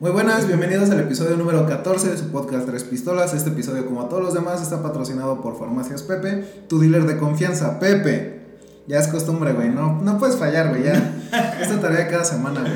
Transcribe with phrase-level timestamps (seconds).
[0.00, 3.34] Muy buenas, bienvenidos al episodio número 14 de su podcast Tres Pistolas.
[3.34, 7.80] Este episodio, como todos los demás, está patrocinado por Farmacias Pepe, tu dealer de confianza,
[7.80, 8.42] Pepe.
[8.86, 10.92] Ya es costumbre, güey, no, no puedes fallar, güey, ya.
[11.60, 12.74] Esta tarea cada semana, güey.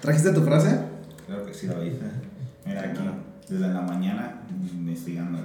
[0.00, 0.78] ¿Trajiste tu frase?
[1.26, 1.92] Claro que sí, David.
[2.64, 3.00] Mira aquí,
[3.50, 4.40] desde la mañana,
[4.72, 5.40] investigando.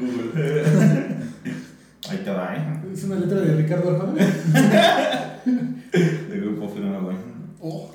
[0.00, 0.32] Google.
[2.08, 2.80] Ahí te va, ¿eh?
[2.90, 4.14] Es una letra de Ricardo Arjona.
[5.94, 7.33] De grupo Firma, güey.
[7.66, 7.90] Oh.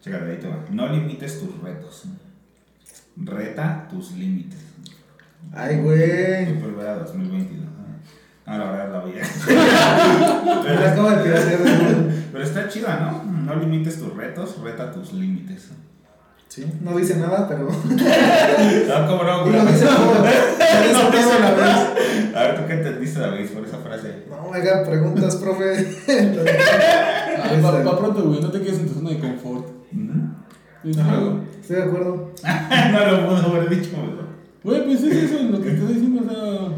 [0.00, 0.64] Chécate, ahí te va.
[0.70, 2.04] No limites tus retos.
[3.16, 4.60] Reta tus límites.
[5.52, 6.46] Ay, güey.
[6.54, 7.66] Tu primera 2022.
[8.46, 9.22] Ah, la verdad, la vida.
[10.62, 12.24] De de Google.
[12.30, 13.24] Pero está chida, ¿no?
[13.24, 15.70] No limites tus retos, reta tus límites.
[16.48, 17.66] Sí, no dice nada, pero.
[18.88, 19.54] No, cómo no, güey.
[19.54, 21.60] lo dice dice No dice a la vez.
[21.60, 21.94] nada.
[22.34, 24.24] A ver, ¿tú qué entendiste, David, por esa frase?
[24.28, 27.11] No hagan preguntas, profe.
[27.42, 28.40] Ah, va, va pronto, güey.
[28.40, 29.66] No te quedes en tu zona de confort.
[30.98, 31.34] Ajá.
[31.60, 32.32] Estoy de acuerdo.
[32.92, 34.22] no lo pudo haber dicho, güey.
[34.64, 36.68] Güey, pues es eso lo que te estoy diciendo, o sea.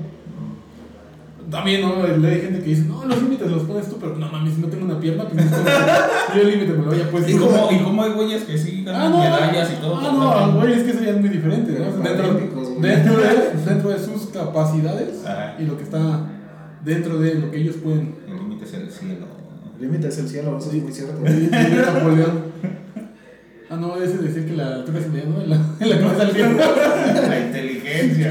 [1.50, 2.02] También, ¿no?
[2.02, 4.68] Hay gente que dice, no, los límites los pones tú, pero no mames, si no
[4.68, 5.56] tengo una pierna, pues no
[6.34, 7.30] Yo el límite me lo haya puesto.
[7.30, 9.98] ¿Y cómo, ¿Y cómo hay güeyes que sí Ah, ganan no, medallas y todo?
[9.98, 11.88] ah, no, güey, es que eso ya es muy diferente, ¿no?
[11.88, 15.56] O sea, dentro, de, dentro de sus capacidades Ajá.
[15.58, 16.26] y lo que está
[16.84, 18.16] dentro de lo que ellos pueden.
[18.26, 19.26] El límite es el cielo.
[19.73, 21.14] El límite es el cielo, eso es muy cierto.
[21.20, 22.52] Napoleón.
[23.70, 25.40] Ah, no, ese decía que la altura se medía, ¿no?
[25.40, 26.62] En la, en la cabeza del tiempo.
[27.28, 28.30] La inteligencia.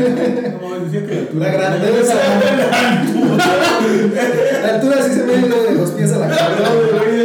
[0.62, 1.48] No, decía que la altura.
[1.48, 2.14] La grandeza.
[4.62, 6.72] La altura sí se me de los pies a la cabeza.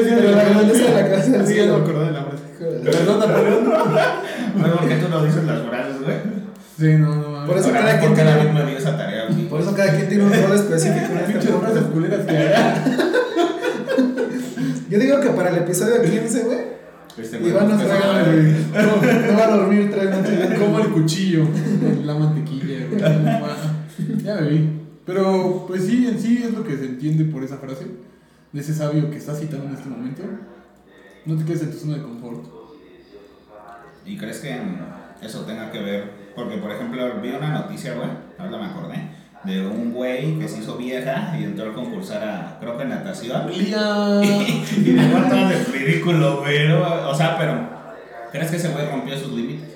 [0.04, 1.76] Pero la grandeza de la cabeza del Sí, cielo.
[1.78, 2.42] me acordaba de la frase.
[2.84, 3.64] Perdón, Napoleón.
[3.64, 6.16] No, ¿por qué tú no dices las frases, güey?
[6.78, 7.46] Sí, no, no.
[7.46, 9.48] Por eso cada ¿por quien tiene-?
[9.48, 12.54] Por eso cada quien tiene un rol específico en este Pinches frases culeras que hay.
[14.88, 16.58] Yo digo que para el episodio 15, güey,
[17.18, 18.40] Este Iván nos traga, güey.
[18.52, 18.54] güey.
[18.72, 20.58] No, no va a dormir tres noches.
[20.58, 21.44] Como el cuchillo,
[22.04, 24.22] la mantequilla, güey.
[24.24, 24.70] Ya me vi.
[25.04, 27.86] Pero, pues sí, en sí es lo que se entiende por esa frase
[28.52, 30.22] de ese sabio que está citando en este momento.
[31.26, 32.44] No te quedes en tu zona de confort.
[34.06, 34.56] ¿Y crees que
[35.22, 36.10] eso tenga que ver?
[36.34, 39.10] Porque, por ejemplo, vi una noticia, güey, ahora me acordé,
[39.48, 43.50] de un güey que se hizo vieja y entró a concursar a, creo que natación.
[43.50, 44.20] Lía.
[44.76, 46.68] y dejó todo de ridículo, güey.
[46.68, 47.08] ¿no?
[47.08, 47.58] O sea, pero,
[48.30, 49.70] ¿crees que ese güey rompió sus límites?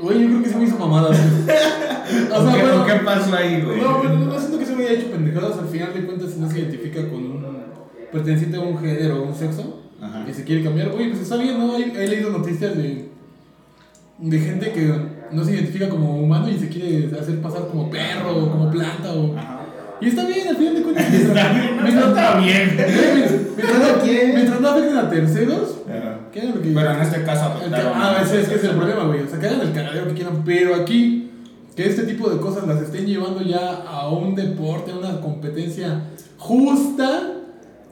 [0.00, 1.08] Güey, yo creo que se me hizo mamada.
[1.08, 1.20] güey.
[2.08, 3.82] O ¿O sea, qué, bueno, qué pasó ahí, güey?
[3.82, 5.58] No, pero no siento que se me haya hecho pendejadas.
[5.58, 7.46] Al final de cuentas, si no se identifica con un
[8.10, 10.24] perteneciente a un género o un sexo Ajá.
[10.26, 11.76] y se quiere cambiar, oye, pues está bien, ¿no?
[11.76, 13.10] He, he leído noticias de,
[14.18, 18.36] de gente que no se identifica como humano y se quiere hacer pasar como perro
[18.44, 19.12] o como planta.
[19.12, 19.36] O...
[19.36, 19.54] Ajá.
[20.00, 21.12] Y está bien, al final de cuentas.
[21.12, 22.76] Está bien, no está bien.
[22.76, 26.18] Mientras, mientras no afecten a terceros, Ajá.
[26.32, 28.70] que hagan lo que Pero en este caso afectaron Ah, a- es que es el
[28.76, 29.22] problema, güey.
[29.22, 31.30] O sea, que hagan el cagadero que quieran, pero aquí,
[31.74, 36.02] que este tipo de cosas las estén llevando ya a un deporte, a una competencia
[36.38, 37.32] justa,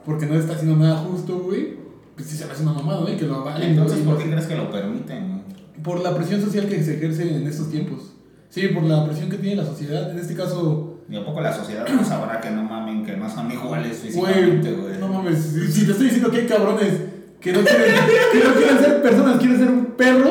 [0.05, 1.75] porque no está haciendo nada justo, güey.
[2.15, 3.71] Pues sí se me hace una mamada, güey, que lo avalen.
[3.71, 3.99] Entonces.
[3.99, 5.41] ¿por qué crees que lo permiten?
[5.87, 8.13] Por la presión social que se ejerce en estos tiempos.
[8.49, 10.11] Sí, por la presión que tiene la sociedad.
[10.11, 13.29] En este caso, ¿Y a poco la sociedad no sabrá que no mamen, que no
[13.29, 14.97] son iguales físicamente, güey?
[14.99, 16.93] no mames, si, si te estoy diciendo que hay cabrones
[17.39, 17.95] que no quieren,
[18.33, 20.29] que no quieren ser personas, quieren ser un perro,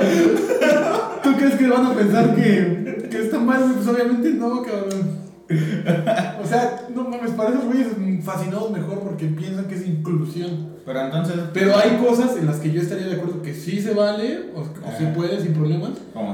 [1.22, 3.72] ¿tú crees que van a pensar que, que está mal?
[3.74, 5.25] Pues obviamente no, cabrón.
[6.42, 7.88] O sea, no mames, para esos güeyes
[8.24, 10.76] fascinados mejor porque piensan que es inclusión.
[10.84, 11.34] Pero entonces.
[11.52, 14.60] Pero hay cosas en las que yo estaría de acuerdo que sí se vale o,
[14.60, 15.90] o se puede sin problemas.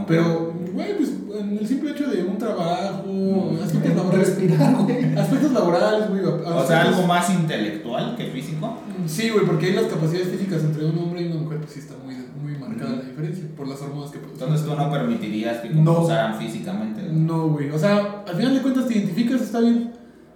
[0.06, 5.18] Pero, güey, pues en el simple hecho de un trabajo, aspectos laborales, güey.
[5.18, 6.24] aspectos laborales, güey.
[6.24, 8.78] O sea, algo más intelectual que físico.
[9.06, 11.80] Sí, güey, porque ahí las capacidades físicas entre un hombre y una mujer, pues sí
[11.80, 14.42] está muy, muy marcada la diferencia por las hormonas que producen.
[14.48, 15.84] Entonces tú no permitirías que No.
[15.94, 17.00] concursaran físicamente.
[17.02, 17.14] güey.
[17.14, 17.70] No, güey.
[17.70, 19.92] O sea, al final de cuentas te identificas, está bien.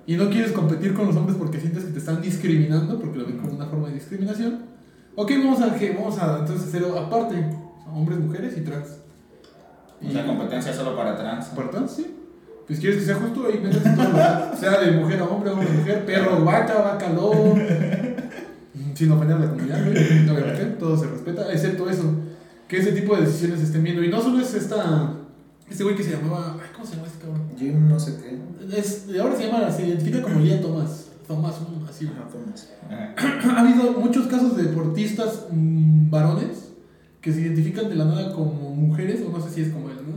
[0.07, 3.27] Y no quieres competir con los hombres porque sientes que te están discriminando, porque lo
[3.27, 4.61] ven como una forma de discriminación.
[5.17, 5.67] Ok, vamos a,
[5.97, 7.45] vamos a entonces hacer aparte.
[7.93, 8.99] Hombres, mujeres y trans.
[10.07, 11.47] O sea, competencia solo para trans.
[11.47, 11.91] ¿Para trans?
[11.93, 12.07] Sí.
[12.67, 15.69] Pues quieres que sea justo ahí metes todo lo sea de mujer a hombre, hombre
[15.69, 17.57] a mujer, perro, vaca, vaca, lobo.
[18.95, 20.29] Sin ofender a la comunidad, güey.
[20.29, 22.05] Obviamente, todo se respeta, excepto eso.
[22.69, 24.03] Que ese tipo de decisiones estén viendo.
[24.03, 25.15] Y no solo es esta.
[25.71, 26.57] Este güey que se llamaba.
[26.61, 27.43] Ay, ¿cómo se llama este cabrón?
[27.57, 28.77] Jim, no sé qué.
[28.77, 31.11] Es, ahora se llama, se identifica como Lía Thomas.
[31.27, 32.07] Thomas, un- así.
[32.07, 32.73] Ajá, Tomás.
[32.89, 33.15] Ajá.
[33.57, 36.73] Ha habido muchos casos de deportistas mm, varones
[37.21, 39.97] que se identifican de la nada como mujeres, o no sé si es como él,
[39.97, 40.17] ¿no?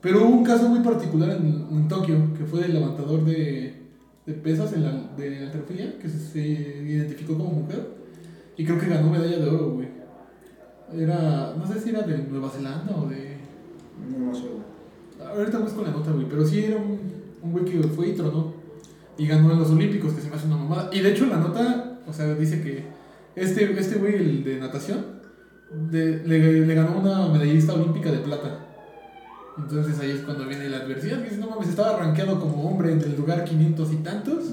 [0.00, 3.74] Pero hubo un caso muy particular en, en Tokio, que fue del levantador de,
[4.26, 7.88] de pesas en la, de halterofilia, que se, se identificó como mujer.
[8.56, 9.88] Y creo que ganó medalla de oro, güey.
[10.94, 13.36] Era, no sé si era de Nueva Zelanda o de...
[14.10, 15.28] No, no sé, güey.
[15.38, 16.98] Ahorita busco la nota, güey, pero sí era un,
[17.42, 18.54] un güey que fue y tronó.
[19.18, 20.90] Y ganó en los Olímpicos, que se me hace una mamada.
[20.92, 22.84] Y de hecho, la nota, o sea, dice que
[23.34, 25.04] este, este güey, el de natación,
[25.90, 28.60] de- le, le ganó una medallista olímpica de plata.
[29.58, 31.18] Entonces ahí es cuando viene la adversidad.
[31.18, 34.44] Que dice, no mames, estaba rankeado como hombre en el lugar 500 y tantos.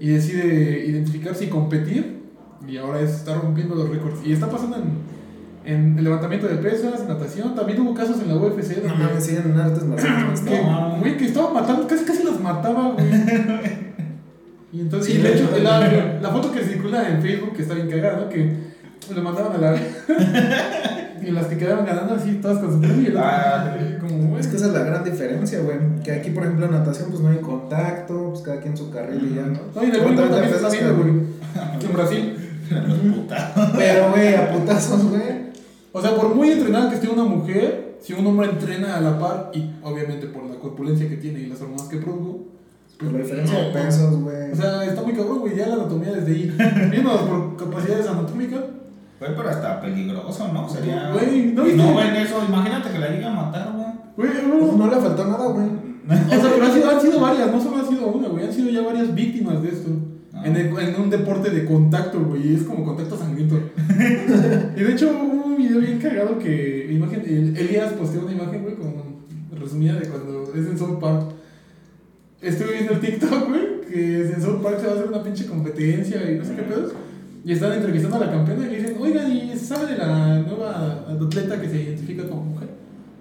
[0.00, 2.20] Y decide identificarse y competir.
[2.66, 4.20] Y ahora es- está rompiendo los récords.
[4.24, 5.19] Y está pasando en,
[5.64, 7.54] en el levantamiento de pesas, natación.
[7.54, 8.76] También hubo casos en la UFC.
[8.82, 10.40] No donde- mames, siguen en artes marciales.
[10.40, 10.96] que, ¿no?
[11.00, 13.06] güey, que estaba matando, casi casi las mataba, güey.
[14.72, 15.80] Y entonces, Sí, y de hecho, la,
[16.22, 18.28] la foto que circula en Facebook, que está bien cagada, ¿no?
[18.28, 18.54] Que
[19.12, 19.76] le mandaban a la.
[21.26, 23.12] y las que quedaban ganando así, todas con su premio.
[23.18, 24.38] Ah, como.
[24.38, 25.76] Es que esa es la gran diferencia, güey.
[26.04, 29.30] Que aquí, por ejemplo, en natación, pues no hay contacto, pues cada quien su carril
[29.32, 29.58] y ya, ¿no?
[29.74, 31.10] No, y en el también se está viendo, güey.
[31.10, 32.36] En Brasil.
[33.76, 35.39] Pero, güey, a putazos, güey.
[35.92, 39.18] O sea, por muy entrenada que esté una mujer, si un hombre entrena a la
[39.18, 42.46] par, y obviamente por la corpulencia que tiene y las hormonas que produjo,
[42.98, 44.52] Por la diferencia de pesos, güey.
[44.52, 46.56] O sea, está muy cabrón, güey, ya la anatomía desde ahí.
[46.90, 48.60] Viéndonos por capacidades anatómicas.
[49.18, 50.68] Güey, pero hasta peligroso, ¿no?
[50.68, 51.10] Sería.
[51.12, 52.42] Güey, no, no ven eso.
[52.46, 53.86] Imagínate que la llegue a matar, güey.
[54.16, 54.72] Güey, Pues no.
[54.76, 55.66] no le faltó nada, güey.
[56.10, 58.52] O sea, pero han sido, han sido varias, no solo ha sido una, güey, han
[58.52, 59.90] sido ya varias víctimas de esto.
[60.44, 63.60] En, el- en un deporte de contacto, güey, es como contacto sangriento.
[64.76, 68.62] y de hecho hubo un video bien cagado que, imagen, el- Elías posteó una imagen,
[68.62, 69.20] güey, como
[69.58, 71.24] resumida de cuando es en South Park.
[72.40, 75.46] Estuve viendo el TikTok, güey, que en South Park se va a hacer una pinche
[75.46, 76.92] competencia y no sé qué pedos.
[77.44, 81.06] Y están entrevistando a la campeona y le dicen, oigan, ¿y sabe de la nueva
[81.08, 82.68] atleta que se identifica como mujer?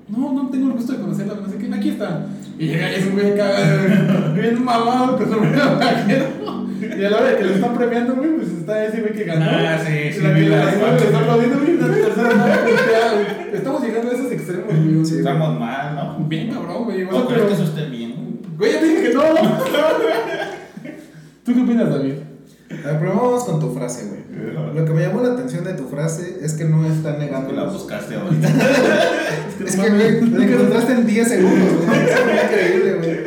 [0.09, 1.73] No, no tengo el gusto de conocerla, no sé qué.
[1.73, 2.25] Aquí está.
[2.57, 3.33] Y llega y es un güey
[4.35, 5.29] bien mamado, con
[5.79, 6.25] vaquero.
[6.81, 9.23] Y a la hora de que lo están premiando, güey, pues está ese güey que
[9.25, 9.45] ganó.
[9.49, 11.01] Ah, sí, sí, la que la le fotos.
[11.03, 12.33] está aplaudiendo bien, la tercera
[13.13, 13.55] güey.
[13.55, 15.05] Estamos llegando a esos extremos, güey.
[15.05, 16.25] Sí, Estamos mal, ¿no?
[16.27, 17.03] Bien cabrón, güey.
[17.03, 18.29] O ¿No sea, crees pero- que eso esté bien, güey?
[18.57, 19.23] Güey, ya te dije que no.
[21.45, 22.13] ¿Tú qué opinas, David?
[22.71, 24.19] A ver, pero vamos con tu frase, güey.
[24.75, 27.51] Lo que me llamó la atención de tu frase es que no está negando.
[27.53, 28.47] La los- buscaste ahorita.
[29.65, 31.99] Es que, güey, la encontraste en 10 segundos, güey.
[32.05, 33.17] Es increíble, güey.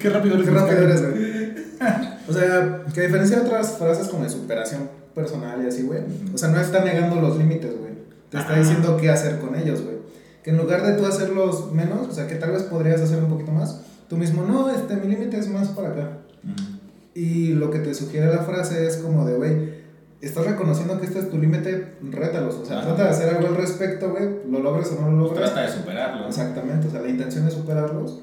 [0.00, 0.48] Qué rápido eres.
[0.48, 1.39] Qué rápido eres, güey.
[2.28, 6.00] O sea, que a diferencia de otras frases como de superación personal y así, güey.
[6.32, 7.92] O sea, no está negando los límites, güey.
[8.28, 9.96] Te está diciendo qué hacer con ellos, güey.
[10.44, 13.30] Que en lugar de tú hacerlos menos, o sea, que tal vez podrías hacer un
[13.30, 16.18] poquito más, tú mismo, no, este, mi límite es más para acá.
[17.14, 19.80] Y lo que te sugiere la frase es como de, güey,
[20.20, 22.54] estás reconociendo que este es tu límite, rétalos.
[22.54, 22.88] O sea, Ajá.
[22.88, 24.28] trata de hacer algo al respecto, güey.
[24.48, 25.50] Lo logres o no lo logres.
[25.52, 26.28] Trata de superarlo.
[26.28, 28.20] Exactamente, o sea, la intención es superarlos,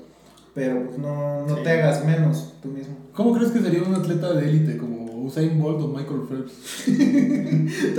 [0.58, 1.62] pero pues no, no Sí.
[1.64, 2.96] te hagas menos tú mismo.
[3.14, 6.54] ¿Cómo crees que sería un atleta de élite como Usain Bolt o Michael Phelps?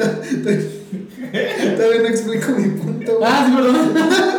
[1.77, 3.31] Todavía no explico mi punto, güey.
[3.31, 3.77] Ah, sí, perdón.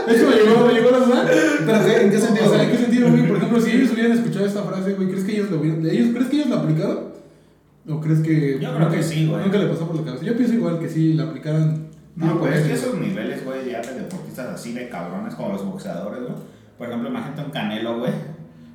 [0.09, 1.25] Eso me llegó, me llegó la duda.
[1.65, 2.01] Pero, ¿qué?
[2.03, 2.45] ¿en qué sentido?
[2.45, 3.25] O sea, ¿en qué sentido, güey?
[3.25, 6.09] Por ejemplo, si ellos hubieran escuchado esta frase, güey, ¿crees que ellos lo hubieran, ellos,
[6.13, 6.99] ¿crees que ellos la aplicaron?
[7.87, 9.43] ¿O crees que Yo creo que sí, güey.
[9.45, 10.25] Nunca le pasó por la cabeza.
[10.25, 11.87] Yo pienso igual que sí la aplicaran.
[12.17, 12.87] No, güey, es que eso.
[12.87, 16.58] esos niveles, güey, ya de deportistas así de cabrones como los boxeadores, güey.
[16.79, 18.11] Por ejemplo, imagínate un Canelo, güey,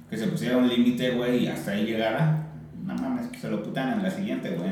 [0.09, 2.39] que se pusiera un límite, güey, y hasta ahí llegara.
[2.85, 4.71] No mames, que se lo putan en la siguiente, güey.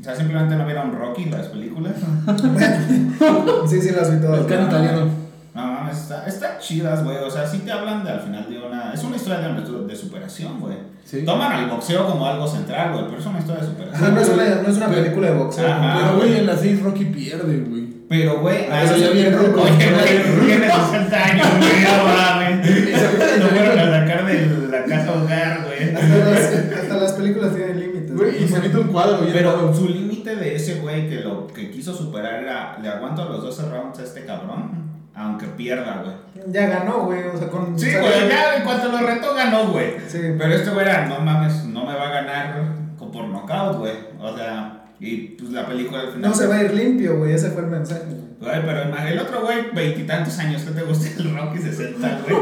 [0.00, 1.94] O sea, simplemente no vieron Rocky, las películas.
[3.68, 4.40] Sí, sí, las vi todas.
[4.40, 4.68] El can güey.
[4.68, 5.06] italiano.
[5.54, 7.16] No mames, está, está chidas, güey.
[7.16, 8.92] O sea, sí te hablan de al final de una.
[8.92, 10.76] Es una historia de, de superación, güey.
[11.04, 11.24] Sí.
[11.24, 14.14] Toman al boxeo como algo central, güey, pero es una historia de Ajá, superación.
[14.14, 15.66] no es una, no es una película de boxeo.
[15.66, 15.98] Ajá.
[16.00, 17.87] Pero, güey, en las 6 Rocky pierde, güey.
[18.08, 19.60] Pero, güey, Ah, Eso ya bien ruco.
[19.62, 23.40] Oye, güey, tiene 60 años, güey, no mames.
[23.40, 25.94] Lo fueron a sacar de la casa hogar, güey.
[25.94, 28.16] Hasta las, hasta las películas tienen límites.
[28.16, 29.32] Güey, y se mete un cuadro, güey.
[29.32, 33.42] Pero su límite de ese güey que lo que quiso superar era, le aguanto los
[33.42, 36.16] 12 rounds a este cabrón, aunque pierda, güey.
[36.50, 37.20] Ya ganó, güey.
[37.26, 37.78] O sea, con.
[37.78, 39.96] Sí, güey, ya en cuanto lo retó ganó, güey.
[40.08, 42.62] Sí, Pero este güey era, no mames, no me va a ganar
[42.98, 43.92] con- por knockout, güey.
[44.20, 46.30] O sea, y pues la película al final.
[46.30, 47.32] no se va a ir limpio, güey.
[47.32, 48.02] Ese fue el mensaje.
[48.06, 48.18] güey.
[48.40, 52.36] Pero el otro güey, veintitantos años, que te gusta el Rocky 60, güey?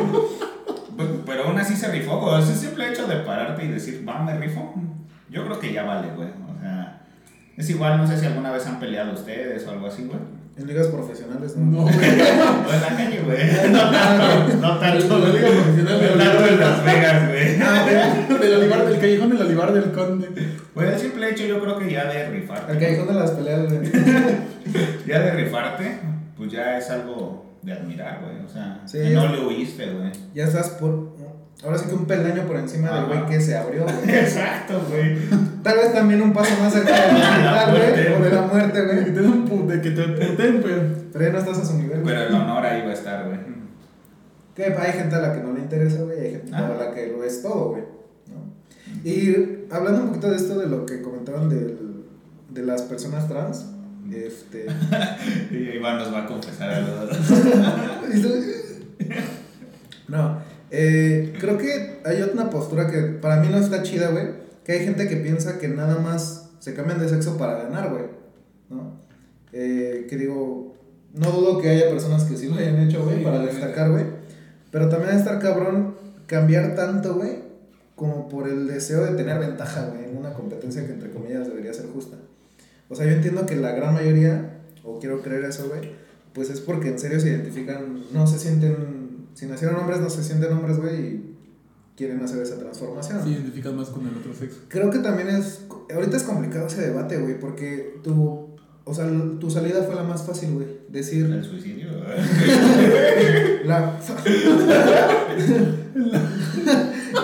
[0.97, 2.37] Pe- pero aún así se rifó, güey.
[2.37, 4.75] El simple hecho de pararte y decir, va, me rifo,
[5.31, 6.29] yo creo que ya vale, güey.
[6.29, 7.03] O sea,
[7.57, 10.19] es igual, no sé si alguna vez han peleado ustedes o algo así, güey.
[10.59, 11.83] En ligas profesionales, No, ¿no?
[11.83, 11.95] güey.
[11.97, 13.71] O en la calle, güey.
[13.71, 15.19] No tanto, no tanto.
[15.19, 18.39] La liga profesional de No en Las Vegas, güey.
[18.41, 20.29] Del olivar, del callejón del olivar del conde.
[20.73, 22.73] Pues el simple hecho, yo creo que ya de rifarte.
[22.73, 23.91] El callejón de las peleas, güey.
[25.07, 25.99] Ya de rifarte,
[26.37, 28.45] pues ya es algo de admirar, güey.
[28.45, 30.11] O sea, Sí, que no le huiste, güey.
[30.35, 31.16] Ya estás por.
[31.65, 33.95] Ahora sí que un peldaño por encima del güey que se abrió, güey.
[34.19, 35.17] Exacto, güey.
[35.63, 38.89] Tal vez también un paso más cerca del hospital, güey, o de la muerte, De
[38.89, 39.15] que güey.
[39.15, 40.83] te den un pu- de que te puten, pero.
[41.13, 42.15] Pero ya no estás a su nivel, güey.
[42.15, 43.39] Pero el honor ahí va a estar, güey.
[44.55, 46.67] Que hay gente a la que no le interesa, güey, hay gente Ah.
[46.67, 47.83] a la que lo es todo, güey.
[48.29, 49.09] ¿no?
[49.11, 52.05] Y hablando un poquito de esto, de lo que comentaban del,
[52.51, 53.67] de las personas trans,
[54.13, 54.67] este.
[55.51, 57.07] Y Iván nos va a confesar algo.
[60.09, 60.39] No,
[60.79, 64.27] eh, creo que hay otra postura que para mí no está chida, güey.
[64.65, 68.05] Que hay gente que piensa que nada más se cambian de sexo para ganar, güey.
[68.69, 69.01] ¿No?
[69.53, 70.75] Eh, que digo,
[71.15, 73.61] no dudo que haya personas que sí lo hayan hecho, güey, Sí, para obviamente.
[73.61, 74.05] destacar, güey.
[74.71, 75.95] Pero también estar cabrón
[76.27, 77.37] cambiar tanto, güey,
[77.95, 81.73] como por el deseo de tener ventaja, güey, en una competencia que entre comillas debería
[81.73, 82.17] ser justa.
[82.89, 85.93] O sea, yo entiendo que la gran mayoría, o quiero creer eso, güey,
[86.35, 88.75] pues es porque en serio se identifican, no se sienten,
[89.37, 91.37] si nacieron hombres, no se sienten hombres, güey, y
[91.95, 93.23] quieren hacer esa transformación.
[93.23, 94.61] Se identificas más con el otro sexo.
[94.69, 99.07] Creo que también es, ahorita es complicado ese debate, güey, porque tu, o sea,
[99.39, 101.89] tu salida fue la más fácil, güey, decir, El suicidio,
[103.67, 104.01] la...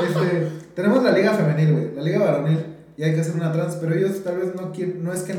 [0.04, 2.58] este, tenemos la liga femenil, güey, la liga varonil,
[2.98, 5.34] y hay que hacer una trans, pero ellos tal vez no quieren, no es que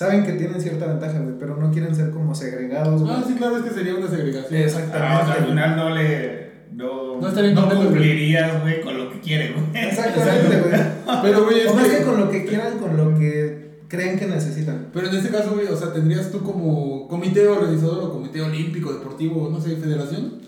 [0.00, 3.12] saben que tienen cierta ventaja, güey, pero no quieren ser como segregados, güey.
[3.14, 4.62] Ah, sí, claro, es que sería una segregación.
[4.62, 4.98] Exactamente.
[5.06, 6.50] Ah, o sea, al final no le.
[6.72, 9.84] No, No estarían no cumplirías, güey, con lo que quiere, güey.
[9.88, 10.80] Exactamente, güey.
[11.22, 14.18] Pero, güey, es O más que- que con lo que quieran, con lo que creen
[14.18, 14.86] que necesitan.
[14.94, 18.92] Pero en este caso, güey, o sea, tendrías tú como comité organizador o comité olímpico,
[18.94, 20.40] deportivo, no sé, federación.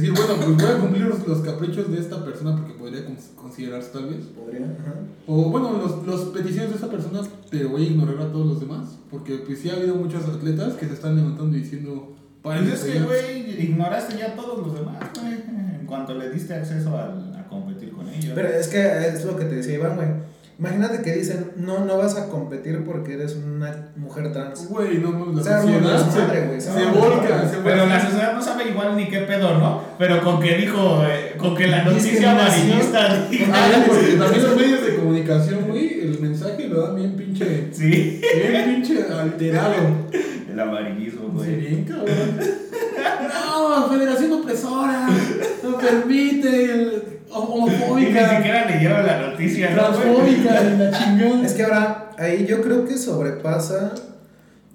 [0.00, 3.34] Decir, bueno, pues voy a cumplir los, los caprichos de esta persona porque podría cons-
[3.34, 4.24] considerarse tal vez.
[4.26, 4.94] Podría, ajá.
[5.26, 8.60] O bueno, los, los peticiones de esta persona, pero voy a ignorar a todos los
[8.60, 8.96] demás.
[9.10, 12.74] Porque pues sí ha habido muchos atletas que se están levantando y diciendo, Pues "Párense
[12.74, 13.06] es que, allá".
[13.06, 15.34] güey, ignoraste ya a todos los demás, güey.
[15.80, 18.32] En cuanto le diste acceso al- a, competir con ellos.
[18.34, 20.08] Pero es que es lo que te decía Iván, güey.
[20.58, 24.66] Imagínate que dicen, no, no vas a competir porque eres una mujer trans.
[24.68, 27.56] Güey, no, no, la O sea, sociedad no, se, madre, güey, se no, volca, se
[27.58, 29.82] Pero la sociedad no sabe igual ni qué pedo, ¿no?
[29.98, 34.86] Pero con que dijo, eh, con que la noticia amarillista Ah, porque también los medios
[34.86, 39.74] de comunicación, güey, el mensaje lo dan bien pinche, Sí, bien pinche alterado.
[40.50, 41.56] el amarillismo, Sí, güey.
[41.56, 42.06] bien cabrón.
[43.28, 45.06] No, Federación Opresora,
[45.62, 47.02] no permite, el,
[47.36, 50.42] hom- Y ni homofóbica, siquiera leyeron la noticia, ¿no, güey?
[50.42, 51.46] transfóbica, y la chingada.
[51.46, 53.92] Es que ahora, ahí yo creo que sobrepasa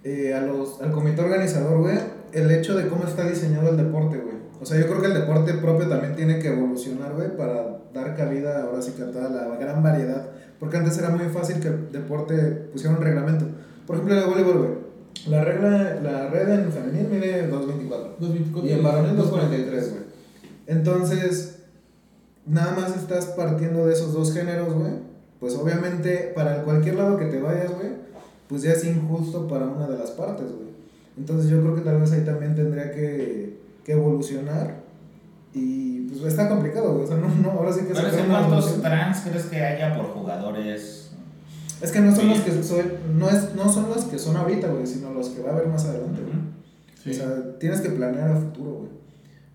[0.04, 1.98] eh, a los, al comité organizador, güey,
[2.34, 4.36] el hecho de cómo está diseñado el deporte, güey.
[4.62, 8.16] O sea, yo creo que el deporte propio también tiene que evolucionar, güey, para dar
[8.16, 10.28] cabida ahora sí que a toda la gran variedad.
[10.60, 12.36] Porque antes era muy fácil que el deporte
[12.72, 13.46] pusiera un reglamento.
[13.88, 14.72] Por ejemplo, en el voleibol, güey.
[15.28, 18.18] La regla, la red en femenil mide 2.24.
[18.20, 18.64] 2.24.
[18.66, 20.02] Y en varonil 2.43, güey.
[20.68, 21.61] Entonces,
[22.46, 24.92] nada más estás partiendo de esos dos géneros, güey.
[25.40, 27.90] Pues obviamente, para cualquier lado que te vayas, güey,
[28.48, 30.70] pues ya es injusto para una de las partes, güey.
[31.18, 34.82] Entonces yo creo que tal vez ahí también tendría que, que evolucionar.
[35.54, 37.06] Y pues está complicado, güey.
[37.06, 39.96] O sea, no, no, ahora sí que Pero es que ¿cuántos trans crees que haya
[39.98, 41.12] por jugadores?
[41.82, 42.30] Es que no son Sí.
[42.30, 42.84] los que soy,
[43.18, 45.68] no es, no son los que son ahorita, güey, sino los que va a haber
[45.68, 46.36] más adelante, güey.
[47.04, 47.10] Sí.
[47.10, 48.92] O sea, tienes que planear a futuro, güey.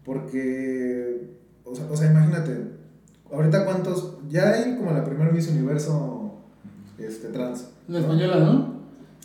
[0.04, 1.30] Porque,
[1.64, 2.75] o sea, o sea, imagínate,
[3.33, 6.35] ahorita cuántos, ya hay como la primera Miss Universo
[6.99, 7.68] este, trans.
[7.88, 8.76] La española, ¿no?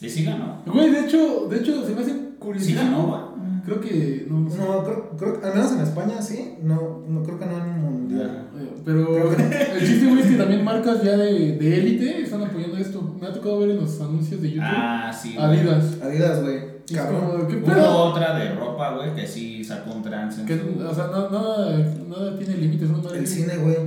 [0.01, 0.61] Y sí ganó.
[0.65, 2.83] Güey, de hecho, de hecho, se me hace Sí curiosidad.
[2.85, 3.21] ganó, güey.
[3.63, 4.57] Creo que no, no sé.
[4.57, 7.63] No, creo, creo que al menos en España sí, no, no creo que no en
[7.69, 8.47] un mundial.
[8.57, 12.77] Eh, Pero el chiste, güey, es que también marcas ya de de élite están apoyando
[12.77, 13.15] esto.
[13.21, 14.65] Me ha tocado ver en los anuncios de YouTube.
[14.67, 15.35] Ah, sí.
[15.37, 15.99] Adidas.
[16.01, 16.70] Adidas, güey.
[16.93, 17.21] Cabrón.
[17.31, 17.97] como, ¿qué Hubo pedo?
[17.97, 21.29] otra de ropa, güey, que sí sacó un trans en Que, su- o sea, no-
[21.29, 21.77] nada,
[22.09, 23.77] nada tiene límites, no madre El cine, güey.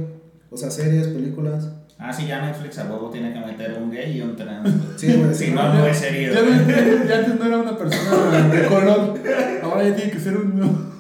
[0.50, 1.68] O sea, series, películas.
[1.98, 4.68] Ah, sí, ya Netflix a huevo tiene que meter un gay y un trans.
[4.96, 5.34] Sí, güey.
[5.34, 6.32] Si sí, no, no es serio.
[6.34, 9.14] Ya, no- ya antes no era una persona de color,
[9.62, 10.92] ahora ya tiene que ser un,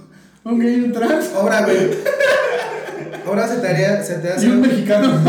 [0.44, 1.90] un gay y un trans Ahora, güey.
[3.26, 4.46] Ahora se te haría, se te hace.
[4.46, 5.08] y un mexicano.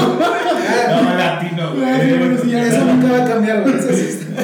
[0.67, 2.55] Ah, No, latino, güey.
[2.67, 3.75] Eso nunca va a cambiar, güey.
[3.75, 4.41] Eso sí está-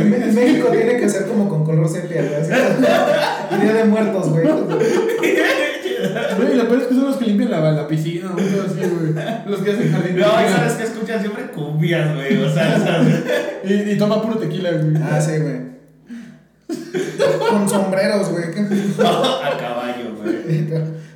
[0.00, 3.60] En, México tiene que ser como con color sepia, güey.
[3.60, 4.46] día de muertos, güey.
[6.36, 8.80] Güey, lo peor es que son los que limpian la, la piscina, o algo así,
[8.80, 9.14] güey.
[9.46, 10.16] Los que hacen jardín.
[10.16, 12.36] No, y sabes que escuchan siempre cumbias, güey.
[12.42, 13.22] O sea, ¿sabes?
[13.64, 15.02] Y, y toma puro tequila, güey.
[15.02, 15.74] Ah, sí, güey.
[17.50, 18.50] Con sombreros, güey.
[18.52, 18.60] qué-
[19.04, 20.68] a caballo, güey.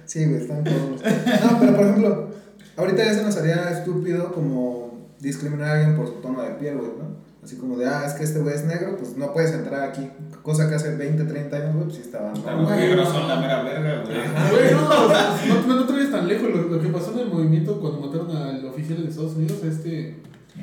[0.04, 1.02] Sí, güey, están todos.
[1.02, 2.30] No, pero por ejemplo,
[2.76, 6.76] ahorita ya se nos haría estúpido como discriminar a alguien por su tono de piel,
[6.76, 7.27] güey, ¿no?
[7.42, 10.10] Así como de, ah, es que este güey es negro, pues no puedes entrar aquí.
[10.42, 12.34] Cosa que hace 20, 30 años, güey, pues sí estaban.
[12.34, 14.16] Los negros son la mera verga, güey.
[14.16, 16.48] Güey, no, o sea, no, no, no te vayas tan lejos.
[16.50, 20.20] Lo, lo que pasó en el movimiento cuando mataron al oficial de Estados Unidos, este.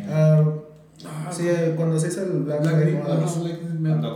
[0.09, 0.43] Ah,
[1.05, 1.43] Ah, sí,
[1.75, 3.23] cuando se hizo el Black, Black, Lives Matter.
[3.23, 4.13] ajá, Black Lives Matter.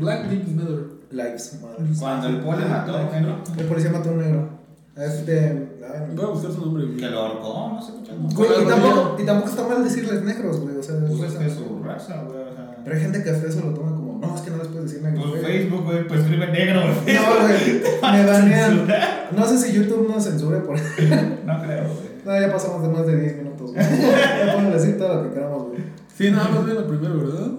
[0.00, 0.86] Black- Lives Matter.
[1.12, 1.86] Lives Matter.
[2.00, 3.42] Cuando el pole mató a un negro.
[3.56, 4.48] El policía mató a un negro.
[4.96, 5.75] Este.
[5.92, 6.96] Ay, Voy a buscar su nombre, güey.
[6.96, 8.12] Que lo ahorcó, no sé mucho.
[8.34, 9.22] Güey, y tampoco, rodilla.
[9.22, 10.76] y tampoco está mal decirles negros, güey.
[10.76, 12.42] O sea, Pues es que su raza, güey.
[12.42, 12.76] O sea.
[12.84, 14.84] Pero hay gente que hasta eso lo toma como, no, es que no les puedes
[14.84, 15.28] decir negros.
[15.28, 15.52] Pues güey.
[15.58, 17.16] Facebook, güey, pues escribe negro, güey.
[17.16, 18.88] No, güey, me banean.
[19.36, 20.76] No sé si YouTube nos censure por
[21.46, 22.16] No creo, güey.
[22.24, 23.84] No, ya pasamos de más de 10 minutos, güey.
[23.84, 25.78] Ya podemos decir todo lo que queramos, güey.
[26.16, 27.50] Sí, nada más ven lo primero, ¿verdad?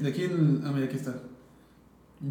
[0.00, 0.62] De aquí en.
[0.64, 1.14] Ah, mira, aquí está.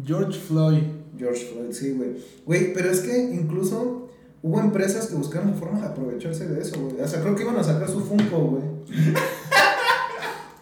[0.04, 0.82] George Floyd.
[1.18, 2.10] George Floyd, sí, güey.
[2.46, 4.07] Güey, pero es que incluso
[4.42, 7.00] hubo empresas que buscaron formas de aprovecharse de eso, güey.
[7.00, 8.62] O sea, creo que iban a sacar su Funko, güey.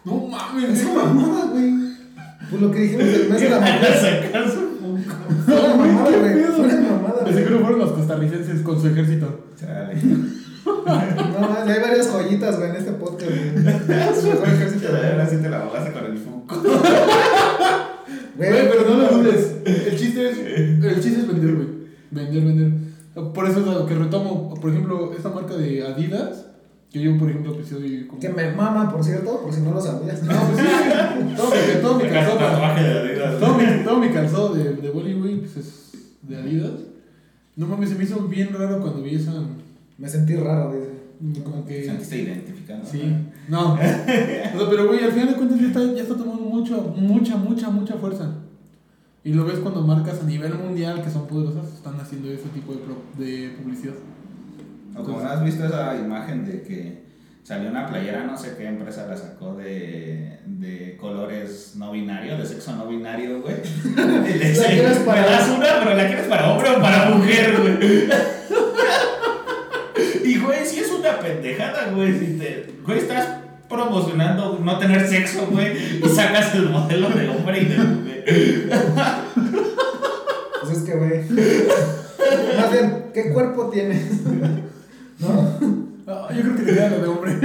[0.04, 0.96] No mames, Es güey.
[0.96, 1.74] una mamada, güey.
[2.48, 4.22] Pues lo que dijimos del mes de la Van a mujer.
[4.24, 5.14] sacar su Funko.
[5.44, 6.44] Fue una mamada, güey.
[6.44, 7.34] Fue una mamada, güey.
[7.34, 9.46] seguro fueron los costarricenses con su ejército.
[9.58, 9.94] Chale.
[10.64, 13.54] No, más, hay varias joyitas, güey, en este podcast, güey.
[14.20, 14.88] Su mejor ejército.
[14.88, 16.56] Ahora sí te la bajaste con el Funko.
[18.36, 19.52] Güey, Güey, pero no lo dudes.
[19.64, 20.38] El chiste es.
[20.38, 21.68] El chiste es vender, güey.
[22.10, 22.85] Vender, vender.
[23.34, 24.54] Por eso es lo que retomo.
[24.54, 26.46] Por ejemplo, esta marca de Adidas.
[26.92, 28.20] Que yo, por ejemplo, episodio como.
[28.20, 30.22] Que me mama, por cierto, por si no lo sabías.
[30.22, 31.34] No, pues sí.
[31.36, 33.38] Todo, mi- todo mi Sacaste calzado.
[33.40, 35.92] Todo mi, todo mi calzado de, de Bollywood pues es
[36.22, 36.70] de Adidas.
[37.56, 39.32] No mames, se me hizo bien raro cuando vi esa.
[39.98, 41.42] Me sentí raro, dice.
[41.42, 41.84] Como que.
[41.84, 42.82] sentiste identificado.
[42.84, 43.02] Sí,
[43.48, 43.72] no.
[43.74, 44.04] O sea,
[44.70, 47.94] pero güey, al final de cuentas ya está, ya está tomando mucha, mucha, mucha, mucha
[47.94, 48.30] fuerza.
[49.26, 52.72] Y lo ves cuando marcas a nivel mundial que son poderosas, están haciendo ese tipo
[52.72, 53.94] de, pro- de publicidad.
[54.96, 57.04] O como no has visto esa imagen de que
[57.42, 62.46] salió una playera, no sé qué empresa la sacó de, de colores no binarios, de
[62.46, 63.56] sexo no binario, güey.
[63.96, 67.10] Y le dice, quieres para- "Me das una, pero la quieres para hombre o para
[67.10, 68.08] mujer, güey.
[70.24, 72.18] Y güey, si es una pendejada, güey.
[72.18, 73.28] Si te, güey, estás
[73.68, 78.24] promocionando no tener sexo, güey, y sacas el modelo de hombre y de mujer.
[80.62, 81.20] Pues es que, güey.
[82.56, 84.24] Más bien, ¿qué cuerpo tienes?
[85.18, 85.86] ¿No?
[86.08, 87.38] Ah, yo creo que te lo de hombre.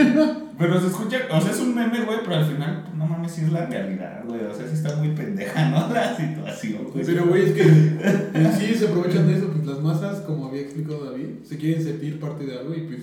[0.57, 3.41] Pero se escucha, o sea, es un meme, güey, pero al final, no mames, sí
[3.41, 4.41] es la realidad, güey.
[4.45, 5.87] O sea, sí está muy pendeja, ¿no?
[5.93, 7.03] La situación, güey.
[7.03, 10.61] Pero güey, es que en sí se aprovechan de eso, pues las masas, como había
[10.61, 12.99] explicado David, se quieren sentir parte de algo y pues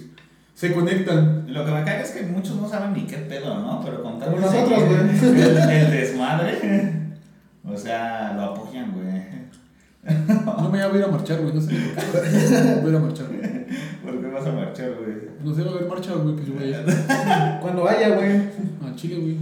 [0.58, 1.44] se conectan.
[1.46, 3.80] Lo que me cae es que muchos no saben ni qué pedo, ¿no?
[3.84, 5.40] Pero con tal nosotros, güey.
[5.40, 7.12] El, el desmadre,
[7.64, 9.38] o sea, lo apoyan, güey.
[10.34, 12.80] No me voy a ir a marchar, güey, no sé ni por qué.
[12.82, 13.26] Voy a ir a marchar.
[14.02, 15.16] ¿Por qué vas a marchar, güey?
[15.44, 16.84] No sé, va a haber marcha, güey, pues yo voy a ir.
[17.60, 18.36] Cuando vaya, güey.
[18.36, 19.36] A Chile, güey.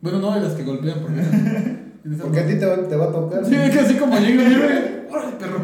[0.00, 1.20] Bueno, no de las que golpean, porque.
[2.22, 3.44] Porque a ti te va, te va a tocar.
[3.44, 5.10] Sí, que así como llego, güey.
[5.10, 5.60] ¡Órale, perro!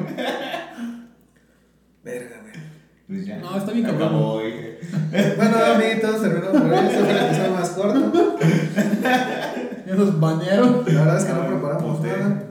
[2.04, 2.65] Verga, güey.
[3.06, 3.38] Pues ya.
[3.38, 4.08] No, está bien cabrón.
[4.08, 4.76] Acabó, güey.
[5.36, 6.86] Bueno, amiguitos, terminamos por hoy.
[6.86, 8.36] Este fue el episodio más corto.
[9.86, 10.82] Ya nos banearon.
[10.84, 12.08] La verdad es que no preparamos Poté.
[12.08, 12.42] nada.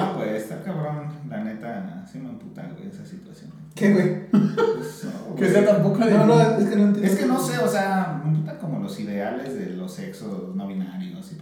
[0.00, 3.50] No, pues está cabrón, la neta, sí me emputa, güey, esa situación.
[3.74, 4.30] ¿Qué, güey?
[4.30, 6.12] Pues, no, Que sea tan poca de.
[6.12, 7.10] No, no, es que no entiendo.
[7.10, 10.68] Es que no sé, o sea, me emputa como los ideales de los sexos no
[10.68, 11.36] binarios y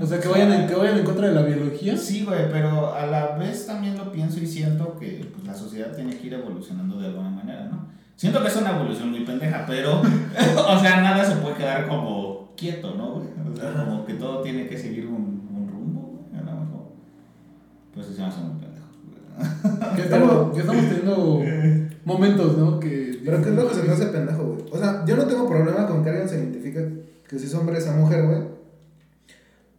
[0.00, 1.96] O sea, que vayan, en, que vayan en contra de la biología.
[1.96, 5.94] Sí, güey, pero a la vez también lo pienso y siento que pues, la sociedad
[5.94, 7.88] tiene que ir evolucionando de alguna manera, ¿no?
[8.14, 10.00] Siento que es una evolución muy pendeja, pero,
[10.68, 13.28] o sea, nada se puede quedar como quieto, ¿no, güey?
[13.52, 13.84] O sea, Ajá.
[13.84, 16.88] como que todo tiene que seguir un, un rumbo, güey, a lo mejor.
[17.94, 19.96] Pues sí se me hace muy pendejo, güey.
[19.96, 21.42] Que estamos, que estamos teniendo
[22.04, 22.78] momentos, ¿no?
[22.78, 23.20] Que.
[23.24, 24.64] Pero ¿qué es lo que se me hace pendejo, güey?
[24.70, 27.78] O sea, yo no tengo problema con que alguien se identifique que si es hombre
[27.78, 28.57] es a mujer, güey.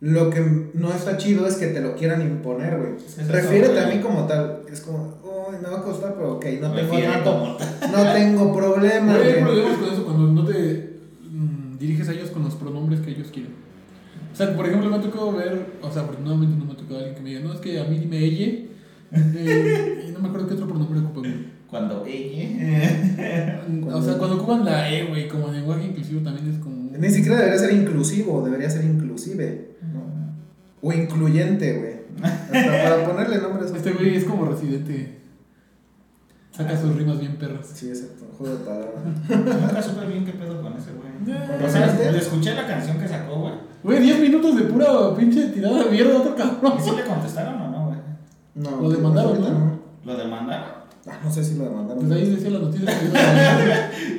[0.02, 2.92] Lo que no está chido es que te lo quieran imponer, güey.
[2.96, 4.62] Eso, Refiérete a mí como tal.
[4.72, 7.24] Es como, uy, me va a costar, pero ok, no tengo Refiere nada.
[7.24, 7.68] como tal.
[7.92, 12.30] No tengo problema, Güey, hay problemas con eso cuando no te mm, diriges a ellos
[12.30, 13.52] con los pronombres que ellos quieren.
[14.32, 16.98] O sea, por ejemplo, me ha tocado ver, o sea, afortunadamente no me ha tocado
[17.00, 18.46] alguien que me diga, no, es que a mí dime ella.
[19.12, 21.60] eh, y no me acuerdo qué otro pronombre ocupa, güey.
[21.70, 23.66] Cuando ella.
[23.94, 26.90] O sea, cuando ocupan la E, güey, como lenguaje inclusivo también es como.
[26.98, 29.70] Ni siquiera debería ser inclusivo, debería ser inclusive.
[30.82, 32.00] O incluyente, güey.
[32.24, 33.72] Hasta para ponerle nombres.
[33.76, 35.20] Este güey es como residente.
[36.52, 37.68] Saca sus rimas bien perras.
[37.74, 38.26] Sí, exacto.
[38.38, 39.04] Juego de palabras.
[39.30, 41.10] Nunca supe bien qué pedo con ese güey.
[41.66, 43.54] O sea, le escuché la canción que sacó, güey.
[43.84, 46.74] Güey, 10 minutos de pura pinche tirada de mierda a otro cabrón.
[46.78, 48.00] ¿Y si le contestaron o no, güey?
[48.56, 48.82] No.
[48.82, 49.80] Lo demandaron, ¿no?
[50.06, 50.80] ¿Lo demandaron?
[51.08, 52.06] Ah, no sé si lo demandaron.
[52.06, 52.86] Pues ahí decía la noticia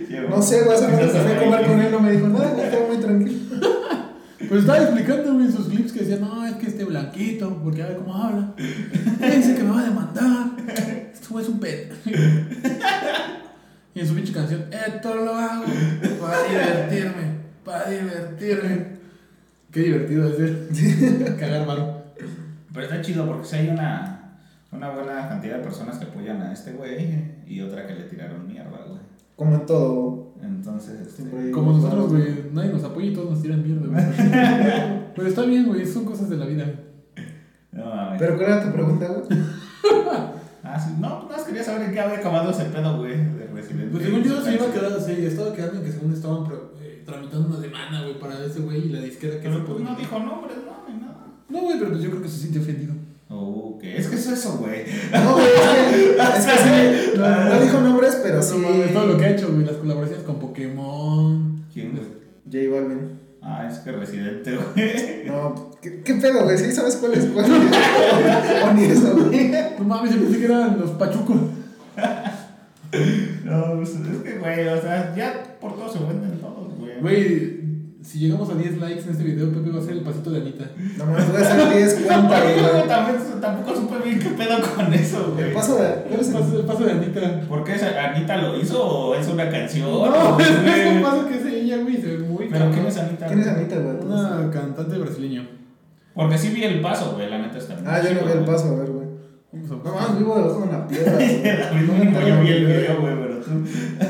[0.08, 2.12] que a- No sé, güey, hace rato que fui a comer con él, no me
[2.12, 3.40] dijo nada, güey, estaba muy tranquilo.
[4.50, 7.84] Pues estaba explicando, güey, en sus clips que decía, no, es que este blanquito, porque
[7.84, 8.52] a ver cómo habla.
[8.56, 10.50] Dice que me va a demandar.
[11.14, 11.92] Esto es un pet.
[13.94, 15.66] Y en su pinche canción, esto lo hago
[16.20, 17.22] para divertirme,
[17.64, 18.86] para divertirme.
[19.70, 21.36] Qué divertido es ser.
[21.38, 22.02] Cagar malo.
[22.72, 24.40] Pero está chido porque si hay una,
[24.72, 28.48] una buena cantidad de personas que apoyan a este güey y otra que le tiraron
[28.48, 29.00] mierda, güey.
[29.36, 30.19] Como en todo.
[30.42, 34.04] Entonces, este, Como nosotros, güey, nadie nos apoya y todos nos tiran mierda, güey.
[35.14, 36.66] Pero está bien, güey, son cosas de la vida.
[37.72, 38.18] no mames.
[38.18, 39.40] Pero ¿cuál era tu pregunta, güey?
[40.62, 43.90] Ah, sí, no, no, quería saber en qué había acabado ese pedo, güey, de Resident
[43.90, 46.74] Pues según yo se iba a quedar, se estaba quedando en que según estaban pro-
[46.80, 49.72] eh, tramitando una demanda, güey, para ese güey y la disquera que Pero se pues
[49.78, 49.90] podía.
[49.90, 51.26] no dijo nombres, no, ni nada.
[51.48, 52.92] No, güey, pero pues yo creo que se siente ofendido.
[53.30, 53.96] Oh, ¿qué?
[53.96, 54.84] Es que es eso, güey.
[55.12, 57.18] No, güey, es que, es que sí.
[57.18, 58.56] No, no dijo nombres, pero sí.
[58.58, 61.64] No todo lo que ha hecho, güey, las colaboraciones con Pokémon.
[61.72, 62.04] ¿Quién, güey?
[62.50, 63.20] J Balvin.
[63.42, 65.26] Ah, es que Residente, güey.
[65.26, 66.58] No, ¿qué, qué pedo, güey?
[66.58, 67.46] ¿Sí sabes cuál es cuál?
[68.64, 69.50] o ni eso, güey.
[69.78, 71.36] No mames, yo pensé que eran los pachucos.
[73.44, 77.00] No, pues es que, güey, o sea, ya por todo se venden todos, güey.
[77.00, 77.59] Güey,
[78.02, 80.40] si llegamos a 10 likes en este video, Pepe va a hacer el pasito de
[80.40, 80.70] Anita.
[80.96, 83.40] No mames, voy a hacer 10 cuentas, Yo güey.
[83.40, 85.48] tampoco supe bien qué pedo con eso, güey.
[85.48, 85.88] El paso de.
[85.88, 87.40] ¿cuál El es el paso, el paso de Anita.
[87.48, 89.90] ¿Por qué Anita lo hizo o es una canción?
[89.90, 92.96] No, es, es un paso que hace ella, güey, se ve muy ¿Pero quién es
[92.96, 93.26] Anita?
[93.26, 93.96] ¿Quién es Anita, güey?
[94.04, 95.48] Una cantante brasileña.
[96.14, 98.44] Porque sí vi el paso, güey, la neta está muy Ah, yo no vi el
[98.44, 99.10] paso, a ver, güey.
[99.52, 101.12] No vivo debajo de una piedra.
[101.18, 103.50] me yo vi el video, güey, pero tú.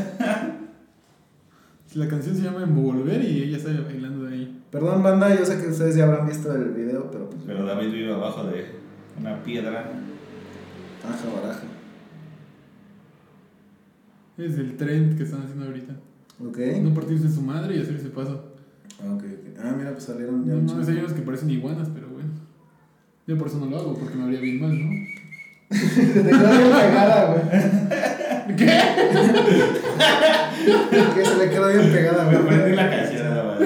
[1.94, 4.62] La canción se llama Envolver y ella está bailando de ahí.
[4.70, 7.42] Perdón, banda, yo sé que ustedes ya habrán visto el video, pero pues.
[7.44, 8.66] Pero David vive abajo de
[9.18, 9.90] una piedra.
[11.02, 11.62] Aja, baraja.
[14.38, 15.96] Es el trend que están haciendo ahorita.
[16.46, 16.58] Ok.
[16.80, 18.54] No partirse su madre y hacer ese paso.
[19.00, 19.58] Ok, ok.
[19.62, 20.54] Ah, mira, pues salieron ya.
[20.54, 20.88] No chingo.
[20.88, 22.30] hay unos que parecen iguanas, pero bueno.
[23.26, 24.90] Yo por eso no lo hago, porque me habría bien mal, ¿no?
[25.70, 25.76] Te
[26.30, 28.56] quedó bien pegada, güey.
[28.56, 28.66] ¿Qué?
[31.14, 32.76] Que se le quedó bien pegada, Me aprendí güey.
[32.76, 33.58] la canción más.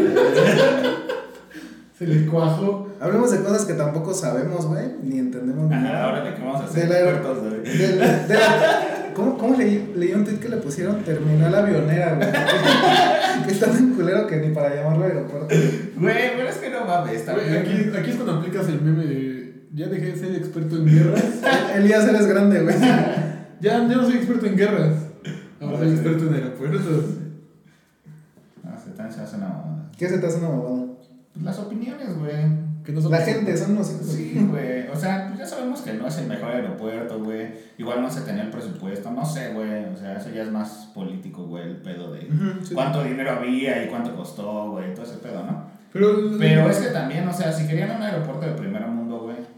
[1.99, 2.89] Se le cuajó.
[3.01, 5.71] Hablemos de cosas que tampoco sabemos, güey, ni entendemos.
[5.73, 6.05] Ajá, nada.
[6.05, 7.79] ahora de qué vamos a hacer De la- David.
[7.79, 12.15] De la- de la- ¿Cómo, cómo leí, leí un tweet que le pusieron terminal avionera,
[12.17, 12.29] güey?
[13.47, 15.55] que está tan culero que ni para llamarlo aeropuerto.
[15.97, 17.59] Güey, pero es que no mames, está Güey, bien.
[17.63, 19.34] aquí, aquí es cuando aplicas el meme de.
[19.75, 21.25] Ya dejé de ser experto en guerras.
[21.75, 22.77] Elías eres grande, güey.
[23.61, 24.95] Ya, ya no soy experto en guerras.
[25.59, 27.05] Ahora soy experto en aeropuertos.
[28.63, 29.91] Ah, se se hace una mamada.
[29.97, 30.87] ¿Qué se te hace una mamada?
[31.33, 32.35] Pues las opiniones, güey.
[32.85, 34.07] Que no son La gente, son unos hijos.
[34.07, 34.89] Sí, güey.
[34.89, 37.55] O sea, pues ya sabemos que no es el mejor aeropuerto, güey.
[37.79, 39.11] Igual no se tenía el presupuesto.
[39.11, 39.87] No sé, güey.
[39.87, 41.65] O sea, eso ya es más político, güey.
[41.65, 42.29] El pedo de
[42.63, 42.75] sí.
[42.75, 44.93] cuánto dinero había y cuánto costó, güey.
[44.95, 45.65] Todo ese pedo, ¿no?
[45.93, 46.09] Pero,
[46.39, 49.04] Pero es que también, o sea, si querían un aeropuerto de primer mundo.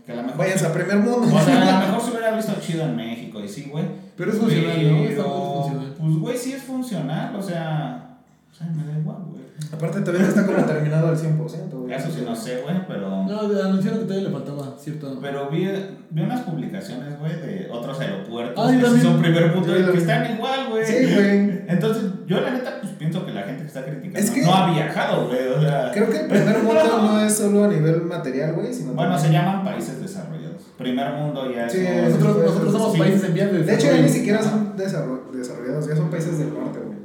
[0.07, 0.39] Que a lo mejor.
[0.39, 1.37] Váyanse a primer mundo.
[1.37, 3.85] O sea, a lo mejor se hubiera visto chido en México y sí, güey.
[4.17, 5.03] Pero es funcional, ¿no?
[5.09, 5.95] Pero, funcional.
[5.99, 7.35] Pues, güey, sí es funcional.
[7.35, 8.19] O sea,
[8.51, 9.46] o sea, me da igual, güey.
[9.73, 11.95] Aparte, todavía no está como terminado al 100%, güey.
[11.95, 13.09] Eso sí no sé, güey, pero.
[13.25, 15.19] No, anunciaron que todavía le faltaba cierto.
[15.21, 15.69] Pero vi,
[16.11, 19.03] vi unas publicaciones, güey, de otros aeropuertos Ah, también.
[19.03, 20.85] son primer punto Sí, que están igual, güey.
[20.85, 21.63] Sí, güey.
[21.69, 24.55] Entonces, yo la neta, pues pienso que la gente que está criticando Es que- no
[24.55, 25.49] ha viajado, güey.
[25.49, 28.93] O sea, Creo que el primer mundo no es solo a nivel material, güey, sino
[28.93, 30.63] bueno, se también- llaman países desarrollados.
[30.79, 31.73] Primer mundo ya es.
[31.73, 32.99] Sí, como- Nosotros, nosotros somos Sí.
[32.99, 36.39] países en vías de De hecho, ya ni siquiera son desarro- desarrollados, ya son países
[36.39, 36.99] del norte, güey.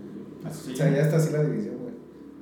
[0.46, 0.74] Así.
[0.74, 1.76] O sea, ya está así la división.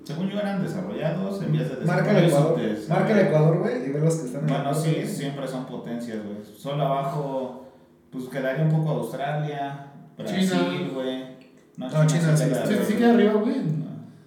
[0.09, 2.03] Según yo eran desarrollados en vías de desarrollo.
[2.03, 2.55] Marca el Ecuador.
[2.59, 2.89] subdesarrollo.
[2.89, 6.17] Marca el Ecuador, güey, y ve los que están en Bueno, sí, siempre son potencias,
[6.25, 6.37] güey.
[6.57, 7.67] Solo abajo,
[8.11, 9.85] pues quedaría un poco Australia,
[10.17, 10.89] Brasil, China.
[10.93, 11.23] güey.
[11.77, 12.81] No, China sí Sí, arriba.
[12.87, 13.55] sí queda arriba, güey.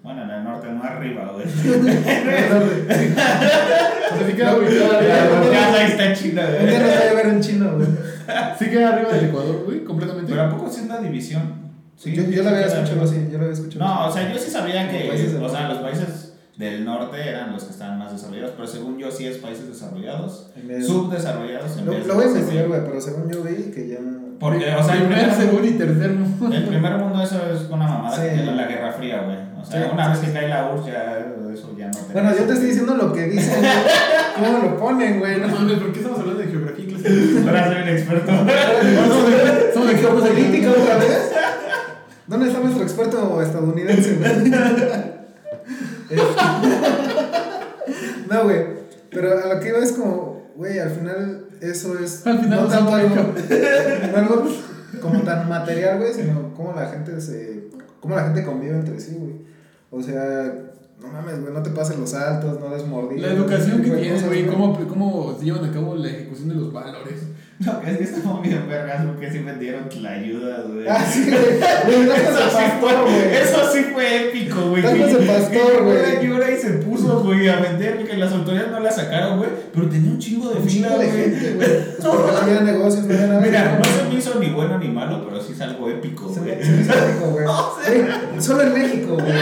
[0.04, 1.46] Bueno, en el norte, no arriba, güey.
[4.12, 5.52] O sea, sí queda ubicada Ya, arriba.
[5.52, 7.08] ya ahí está China, Un nos va a güey.
[7.08, 7.88] llevar en chino, güey.
[8.58, 10.30] Sí queda arriba del Ecuador, güey, completamente.
[10.30, 11.61] Pero ¿a poco sí es una división?
[12.02, 14.38] Sí, yo, yo lo había escuchado así, yo lo había escuchado No, o sea, yo
[14.38, 18.12] sí sabía que, Países o sea, los países del norte eran los que estaban más
[18.12, 20.48] desarrollados, pero según yo sí es países desarrollados,
[20.86, 22.68] subdesarrollados en Lo, vez lo voy a investigar, desarrollados.
[22.68, 23.98] güey, pero según yo vi que ya.
[24.40, 26.56] Porque, o sea, el primer, segundo y tercer mundo.
[26.56, 28.22] el primer mundo eso es una mamada Sí.
[28.36, 29.36] que la Guerra Fría, güey.
[29.60, 30.26] O sea, Sí, una sí, vez sí.
[30.26, 31.18] que cae la URSS ya
[31.54, 33.72] eso ya no te Bueno, yo te estoy diciendo lo que dicen, güey.
[34.52, 35.38] ¿Cómo lo ponen, güey?
[35.40, 37.08] No No mames, ¿por qué estamos hablando de geografía y clase?
[37.48, 38.32] Ahora soy un experto.
[38.32, 41.32] Somos de- Somos expertos en política otra vez.
[42.26, 44.50] ¿Dónde está nuestro experto estadounidense, güey?
[48.30, 48.82] no, güey.
[49.10, 52.26] Pero a lo que iba es como, güey, al final eso es.
[52.26, 54.46] Al final no tanto algo, no algo
[55.00, 57.68] como tan material, güey, sino cómo la gente se.
[58.00, 59.42] cómo la gente convive entre sí, güey.
[59.90, 60.54] O sea,
[61.00, 63.30] no mames, güey, no te pases los saltos, no des mordidas.
[63.30, 66.72] La educación que tienes, güey, cómo, cómo se llevan a cabo la ejecución de los
[66.72, 67.24] valores.
[67.66, 70.86] No, es que estamos bien vergas porque sí vendieron la ayuda, güey.
[70.88, 71.60] Ah, sí, güey.
[72.02, 73.36] Eso sí, pastor, fue, güey.
[73.36, 74.82] eso sí fue épico, güey.
[74.82, 75.96] De pastor, güey.
[75.96, 79.50] Una señora y se puso, güey, a vender, que las autoridades no la sacaron, güey.
[79.72, 81.22] Pero tenía un chingo de Un fila, chingo de güey.
[81.22, 81.70] gente, güey.
[82.02, 83.40] Porque no había negocios, no nada.
[83.40, 86.40] Mira, no se me hizo ni bueno ni malo, pero sí es algo épico, Se
[86.40, 86.62] güey.
[86.64, 87.44] se me hizo épico, güey.
[88.32, 89.32] Güey, Solo en México, güey.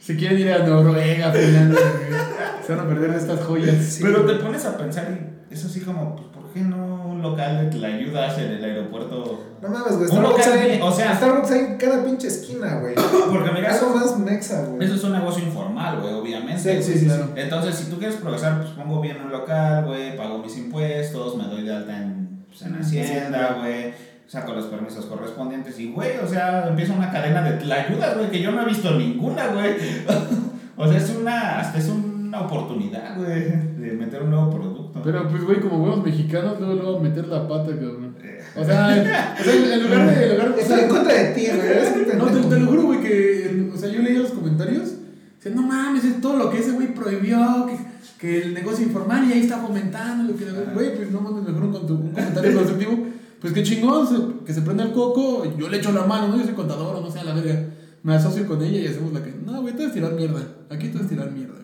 [0.00, 2.20] Si quieren ir a Noruega, Finlandia, güey,
[2.66, 3.76] se van a perder de estas joyas.
[3.84, 4.00] Sí.
[4.02, 7.70] Pero te pones a pensar y es así como, pues, ¿por qué no un local
[7.70, 9.44] de la ayudas en el aeropuerto?
[9.62, 10.02] No mames, güey.
[10.02, 12.94] Un Starbucks local hay, o sea- Starbucks hay en cada pinche esquina, güey.
[13.32, 14.84] Porque mira, eso, más mexa, güey.
[14.86, 16.82] eso es un negocio informal, güey, obviamente.
[16.82, 17.30] Sí, sí, sí, claro.
[17.34, 21.44] Entonces, si tú quieres progresar, pues pongo bien un local, güey, pago mis impuestos, me
[21.44, 23.94] doy de alta en, pues, en Hacienda, güey,
[24.26, 28.30] saco los permisos correspondientes y, güey, o sea, empieza una cadena de la ayuda, güey,
[28.30, 29.74] que yo no he visto ninguna, güey.
[30.76, 33.44] o sea, es una, hasta es una oportunidad, güey,
[33.78, 34.77] de meter un nuevo producto.
[35.04, 38.14] Pero pues, güey, como buenos mexicanos, luego le vamos a meter la pata, cabrón.
[38.56, 40.24] O sea, o sea, en lugar de.
[40.24, 42.18] En lugar, o Estoy sea, en contra de ti, güey.
[42.18, 43.70] no, te, lo juro, güey, que.
[43.74, 44.94] O sea, yo leía los comentarios.
[45.36, 47.78] Dicen, no mames, es todo lo que ese güey prohibió, que,
[48.18, 50.32] que el negocio informal y ahí está fomentando.
[50.32, 53.06] Lo que, güey, pues no mames, mejor un, un comentario constructivo.
[53.40, 55.44] Pues qué chingón, se- que se prenda el coco.
[55.56, 56.36] Yo le echo la mano, ¿no?
[56.38, 57.66] Yo soy contador o no sé, a la verga.
[58.02, 59.32] Me asocio con ella y hacemos la que.
[59.46, 60.40] No, güey, te vas a tirar mierda.
[60.70, 61.54] Aquí te vas a tirar mierda.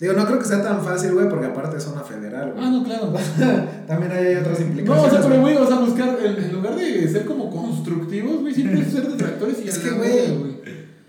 [0.00, 2.70] Digo, no creo que sea tan fácil, güey, porque aparte es zona federal, Ah, güey.
[2.70, 3.12] no, claro.
[3.86, 5.12] También hay otras No, implicaciones.
[5.12, 8.84] o sea, pero güey, o sea, buscar, en, lugar de ser como constructivos, güey, siempre
[8.84, 10.58] ser detractores y Es que, güey,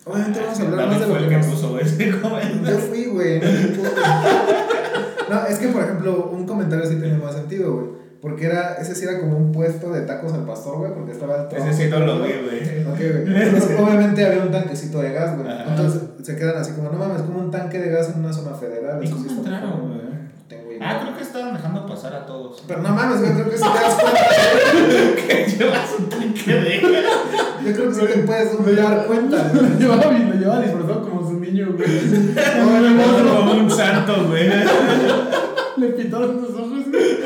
[0.05, 2.63] Obviamente vamos a hablar más de lo fue que el que nos- puso ese comentario.
[2.65, 3.39] Yo fui, güey.
[3.39, 5.36] No.
[5.36, 7.98] No, es que, por ejemplo, un comentario sí tenía más sentido, güey.
[8.21, 11.47] Porque era, ese sí era como un puesto de tacos al pastor, güey, porque estaba
[11.49, 12.86] el Ese sí no lo vi, güey.
[12.86, 13.43] Ok, güey.
[13.43, 15.49] Entonces, obviamente había un tanquecito de gas, güey.
[15.49, 18.55] Entonces se quedan así como, no mames, como un tanque de gas en una zona
[18.55, 19.01] federal.
[19.01, 20.01] ¿Y cómo sí entraron, güey?
[20.49, 20.82] Tengo idea.
[20.82, 22.62] Ah, creo que estaban dejando pasar a todos.
[22.67, 25.27] Pero no mames, güey, creo que si te das cuenta.
[25.27, 27.03] que llevas un tanque de gas.
[27.65, 31.39] Yo creo que sí te puedes dar cuenta, Lo llevaba, lo llevaba disfrazado como su
[31.39, 31.89] niño, güey.
[32.60, 34.49] Como un santo, güey.
[35.80, 37.18] Le pintaron los ojos, güey.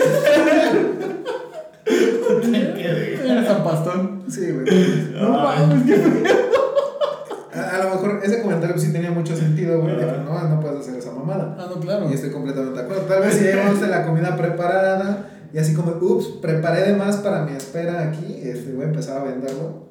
[3.25, 4.23] Era San Pastón.
[4.29, 4.65] Sí, güey.
[5.13, 10.05] No mames, que A, a lo mejor ese comentario sí tenía mucho sentido, güey, de
[10.05, 11.55] que no, no puedes hacer esa mamada.
[11.59, 12.09] Ah, no, claro.
[12.09, 13.03] Y estoy completamente de acuerdo.
[13.03, 17.17] Tal vez si llevamos de la comida preparada y así como, ups, preparé de más
[17.17, 19.83] para mi espera aquí, este, voy a empezar a venderlo.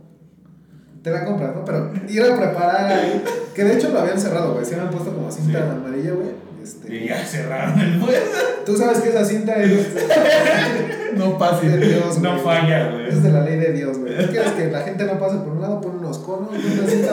[1.03, 1.64] Te la compras, ¿no?
[1.64, 3.22] Pero ir a preparar ahí,
[3.55, 4.64] que de hecho lo habían cerrado, güey.
[4.64, 5.64] Se habían puesto como cinta Sí.
[5.70, 6.29] amarilla, güey.
[6.62, 8.20] Este, Y ya cerraron el muelle.
[8.64, 9.70] Tú sabes que esa cinta es
[11.16, 11.77] No de pase.
[11.79, 12.44] Dios, No güey.
[12.44, 13.09] falla, güey.
[13.09, 14.16] Es de la ley de Dios, güey.
[14.16, 17.12] ¿Tú quieres que la gente no pase por un lado, pon unos conos, una cinta?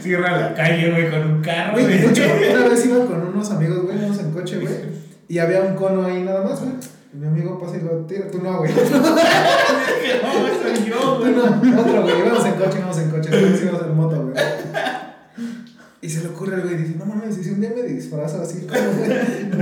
[0.00, 1.98] Cierra la calle, güey, con un carro, Güey, güey.
[1.98, 2.22] de hecho,
[2.58, 4.74] una vez iba con unos amigos, güey, íbamos en coche, güey,
[5.28, 6.72] y había un cono ahí nada más, güey.
[7.12, 8.70] Y mi amigo pasa y lo tira, tú no, güey.
[10.22, 11.32] No, soy yo, Tú güey.
[11.34, 14.34] no, otro, güey, íbamos en coche, íbamos en coche, íbamos en moto, güey.
[16.00, 18.40] Y se le ocurre el güey, dice, no mames, y si un día me disfrazo
[18.42, 18.80] así, como,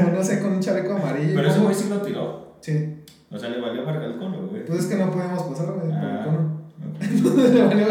[0.02, 1.32] como no sé, con un chaleco amarillo.
[1.34, 2.56] Pero ese güey sí lo tiró.
[2.60, 4.64] Sí, O sea, le valió marca el cono, güey.
[4.66, 6.60] pues es que no podíamos pasar, güey, por el Ah, cono.
[7.00, 7.86] Entonces le valió,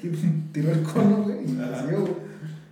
[0.00, 0.12] que
[0.52, 2.26] tiró el cono, güey, y siguió, güey.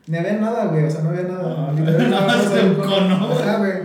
[0.07, 1.73] Ni había nada, güey, o sea, no había nada.
[1.73, 3.33] Literal, nada más había un cono.
[3.33, 3.73] Ajá, güey.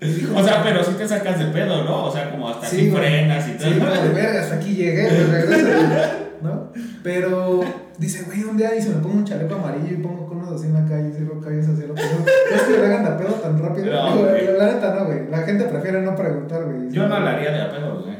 [0.00, 2.04] O sea, pero sí te sacas de pedo, ¿no?
[2.06, 3.02] O sea, como hasta Sí, güey.
[3.02, 3.68] frenas y todo.
[3.68, 6.72] Sí, como de verga, hasta aquí llegué, güey, regresa, ¿no?
[7.02, 7.60] Pero
[7.98, 10.66] dice, güey, un día y se me pongo un chaleco amarillo y pongo conos así
[10.66, 12.04] en la calle, cierro calles hacia el otro.
[12.04, 13.92] No es que le hagan de pedo tan rápido.
[13.92, 14.58] No, güey.
[14.58, 15.30] la neta no, güey.
[15.30, 16.90] La gente prefiere no preguntar, güey.
[16.90, 18.18] Yo no la haría de a pedo, güey.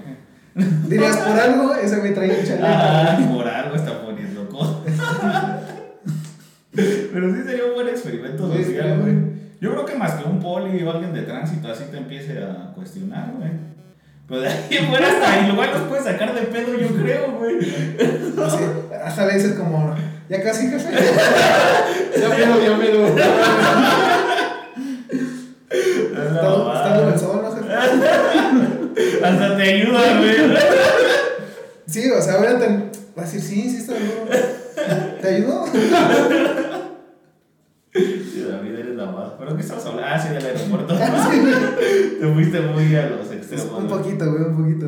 [0.88, 2.66] Dirías, por algo, ese güey trae un chaleco.
[2.68, 4.76] Ah, por algo está poniendo cosas.
[6.74, 9.38] Pero sí sería un buen experimento social, sí, güey.
[9.60, 12.72] Yo creo que más que un poli o alguien de tránsito así te empiece a
[12.74, 13.50] cuestionar, güey.
[14.28, 17.58] Pero de ahí en fuera hasta igual los puedes sacar de pedo, yo creo, güey.
[19.02, 19.94] Hasta le dices como,
[20.28, 20.88] ya casi, jefe.
[22.20, 23.06] Ya miedo, ya miedo.
[25.68, 27.74] Está duro el sol, ¿no, jefe?
[29.24, 30.36] Hasta te ayuda, güey.
[31.86, 34.28] Sí, o sea, ahora te va a decir, sí, sí está duro.
[35.22, 35.64] ¿Te ayudó?
[38.62, 39.30] Sí, David, eres la más.
[39.38, 40.06] ¿Pero qué estamos hablando?
[40.12, 40.94] Ah, sí, del aeropuerto.
[42.20, 43.78] Te fuiste muy a los Pues, extremos.
[43.78, 44.86] un poquito, güey, un poquito.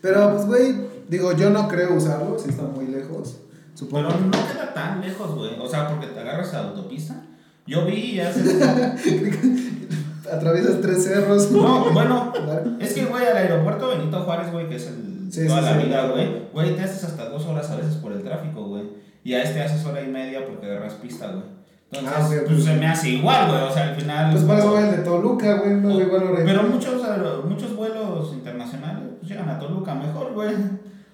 [0.00, 0.74] Pero, pues, güey,
[1.08, 3.38] digo, yo no creo usarlo, si está muy lejos.
[3.74, 4.08] Supongo.
[4.08, 5.52] Pero no queda tan lejos, güey.
[5.60, 7.22] O sea, porque te agarras a la autopista.
[7.66, 8.40] Yo vi y hace.
[10.32, 11.50] Atraviesas tres cerros.
[11.50, 12.32] No, bueno,
[12.80, 15.28] es que, güey, al aeropuerto Benito Juárez, güey, que es el.
[15.30, 15.86] Sí, toda sí, la sí.
[15.86, 16.28] vida, güey.
[16.52, 18.82] Güey, te haces hasta dos horas a veces por el tráfico, güey.
[19.22, 21.44] Y a este haces hora y media porque agarras pista, güey.
[21.92, 23.62] Entonces, Ah, ok, pues se me hace igual, güey.
[23.62, 24.32] O sea, al final.
[24.32, 26.42] Pues para el de Toluca, güey, no da igual ahora.
[26.44, 27.02] Pero muchos,
[27.48, 30.54] muchos vuelos internacionales pues, llegan a Toluca mejor, güey.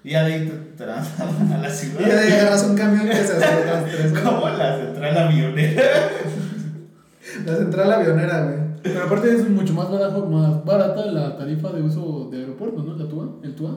[0.03, 1.99] Y ya de ahí te trasladan a la ciudad.
[2.05, 4.11] Y ya de ahí agarras un camión que se hace otras tres.
[4.11, 4.23] güey.
[4.23, 5.83] Como la central avionera.
[7.45, 8.57] La central avionera, güey.
[8.83, 12.95] Pero aparte es mucho más barato, más barata la tarifa de uso de aeropuerto, ¿no?
[12.95, 13.71] La TUA, el TUA.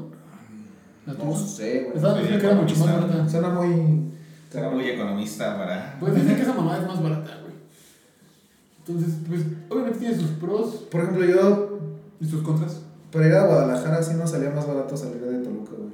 [1.07, 1.37] La TUA.
[1.37, 1.97] sé, güey.
[1.97, 3.29] Esa dicen que era mucho más barata.
[3.29, 4.11] Suena muy.
[4.51, 5.97] Será muy economista para.
[6.01, 7.55] Pues dicen que esa mamá es más barata, güey.
[8.79, 11.79] Entonces, pues, obviamente tiene sus pros Por ejemplo, yo
[12.21, 12.81] y sus contras.
[13.13, 15.91] para ir a Guadalajara sí nos salía más barato salir de Toluca, güey.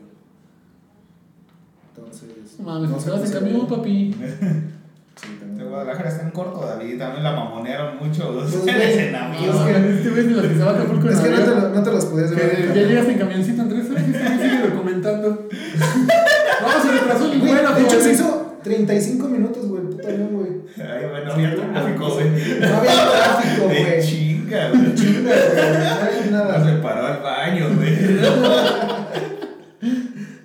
[1.94, 2.58] Entonces.
[2.58, 4.14] No mames, no sé vas en se- camión, papi.
[4.14, 5.64] Sí, De.
[5.64, 6.98] Guadalajara está en corto, David.
[6.98, 8.32] También la mamonearon mucho.
[8.34, 11.06] Pues, en No, es que- este güey es de los que se va a Acapulco
[11.08, 13.62] en Es que no te, no te los podías en Que ya llegaste en camioncito
[13.62, 14.02] Andrés, ¿sabes?
[14.08, 15.48] Este güey sigue documentando.
[16.62, 18.02] Vamos, se retrasó el Güey, vuelo, de hecho, joven.
[18.02, 20.50] se hizo 35 minutos, güey, puto avión, güey.
[20.76, 22.26] Ay, bueno, había tráfico, güey.
[22.60, 24.02] No había tráfico, De güey.
[24.02, 24.94] chinga, güey.
[24.94, 25.30] Chinga, güey.
[25.78, 26.64] No había No nada.
[26.64, 27.96] se paró al baño, güey.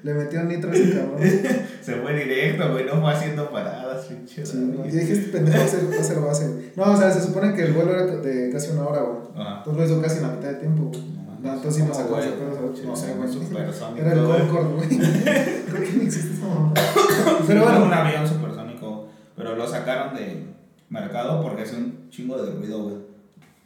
[0.04, 1.20] Le metió nitro a ese cabrón.
[1.82, 2.86] Se fue directo, güey.
[2.86, 4.44] No fue haciendo paradas, pinche.
[4.46, 6.72] Sí, no, yo dije, este pendejo va a ser, va a ser base.
[6.76, 9.18] No, o sea, se supone que el vuelo era de casi una hora, güey.
[9.36, 9.58] Ajá.
[9.60, 11.02] Entonces lo hizo casi en la mitad de tiempo, güey.
[11.42, 11.80] No mames.
[11.80, 13.32] No, sacó de pedos, No sé, güey.
[13.32, 14.20] supersónico, Era el.
[14.48, 14.90] Concorde, güey.
[15.70, 16.74] Creo que no existe esa mamá.
[17.48, 20.46] Pero bueno, un avión supersónico, pero lo sacaron de
[20.90, 22.96] mercado porque hace un chingo de ruido, güey.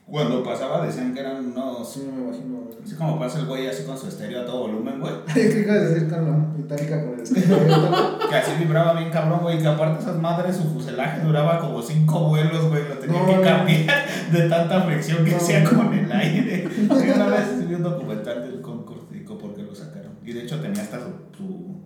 [0.08, 1.92] Cuando pasaba decían que eran unos...
[1.92, 2.78] sí, me imagino, güey.
[2.86, 5.14] Así como pasa el güey así con su estéreo a todo volumen, güey.
[5.28, 8.20] Ay, ¿qué ibas a decir con la metálica con el escándalo?
[8.30, 9.58] Que así vibraba bien cabrón, güey.
[9.60, 12.88] Que aparte esas madres, su fuselaje duraba como cinco vuelos, güey.
[12.88, 13.42] Lo tenía No, que no.
[13.42, 15.38] cambiar de tanta fricción que No.
[15.38, 16.68] hacía con el aire.
[16.80, 19.06] Y una vez vi un documental del Concorde
[19.40, 20.12] porque lo sacaron.
[20.24, 21.00] Y de hecho tenía hasta
[21.36, 21.82] su...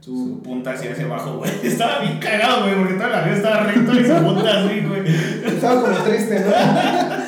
[0.00, 1.50] su punta hacia hacia abajo, güey.
[1.62, 5.02] Estaba bien cagado, güey, porque todo el avión estaba recto y su punta así, güey.
[5.46, 7.25] Estaba como triste, ¿no?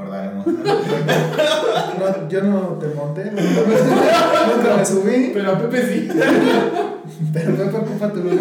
[0.00, 0.46] Recordaremos.
[2.00, 3.40] No, yo no te monté, no,
[4.56, 6.08] nunca me subí, Pero a Pepe sí.
[7.32, 8.38] pero Pepe ocupa tu lugar.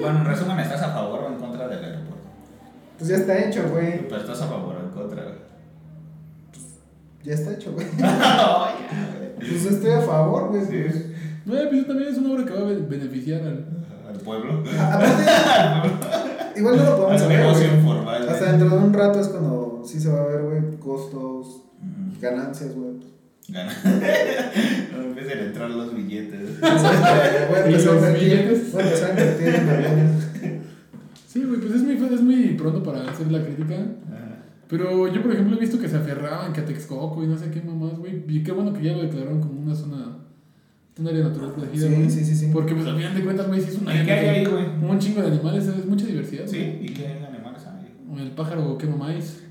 [0.00, 2.16] Bueno, en resumen, ¿estás a favor o en contra del aeropuerto?
[2.98, 4.08] Pues ya está hecho, güey.
[4.08, 5.34] Pero estás a favor o en contra, güey.
[7.24, 7.86] Ya está hecho, güey.
[7.98, 8.74] Ya,
[9.38, 10.64] Pues estoy a favor, güey.
[10.64, 10.90] güey.
[10.92, 11.12] Sí.
[11.44, 13.66] No, pues también es una obra que va a be- beneficiar al.
[14.08, 14.62] Al pueblo.
[14.80, 15.22] Aparte,
[16.60, 18.28] igual no lo podemos saber, güey.
[18.28, 22.20] Hasta dentro de un rato es cuando sí se va a ver, güey, costos, Mm,
[22.20, 22.94] ganancias, güey.
[24.92, 26.60] No empiecen a entrar los billetes.
[26.60, 28.72] Voy a ¿Y empezar a los invertir, billetes?
[28.72, 30.24] voy a empezar a invertir en aviones.
[31.26, 33.76] Sí, güey, pues es muy, es muy pronto para hacer la crítica.
[34.68, 37.50] Pero yo, por ejemplo, he visto que se aferraban que a Texcoco y no sé
[37.50, 38.24] qué mamás, güey.
[38.28, 40.16] Y qué bueno que ya lo declararon como una zona.
[40.96, 42.08] Un área natural protegida, Sí, güey.
[42.10, 42.50] sí, sí, sí.
[42.52, 44.44] Porque, pues, al final de cuentas, güey, sí es un ¿Y área qué hay ahí,
[44.44, 44.64] que- güey?
[44.90, 46.46] Un chingo de animales, es mucha diversidad.
[46.46, 46.86] Sí, güey.
[46.86, 46.88] ¿y?
[46.92, 47.33] O
[48.12, 49.40] El pájaro quema maíz.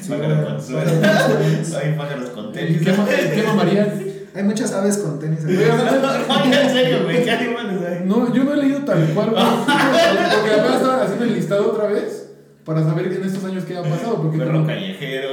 [0.00, 0.44] Sí, güey.
[0.44, 0.90] con suelo.
[1.82, 2.82] Hay pájaros con tenis.
[2.82, 3.88] quema Marías.
[4.34, 5.40] Hay muchas aves con tenis.
[5.40, 8.06] en serio, güey, ¿qué animales hay?
[8.06, 9.42] No, yo no he leído tal cual, güey.
[9.44, 12.30] Porque apenas estaba haciendo el listado otra vez
[12.64, 14.22] para saber en estos años qué ha pasado.
[14.22, 15.28] Porque Perro callejero.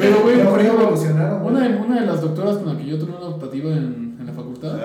[0.00, 0.94] Pero, güey, por ejemplo,
[1.42, 4.26] una de, una de las doctoras con la que yo tuve una optativa en, en
[4.26, 4.78] la facultad,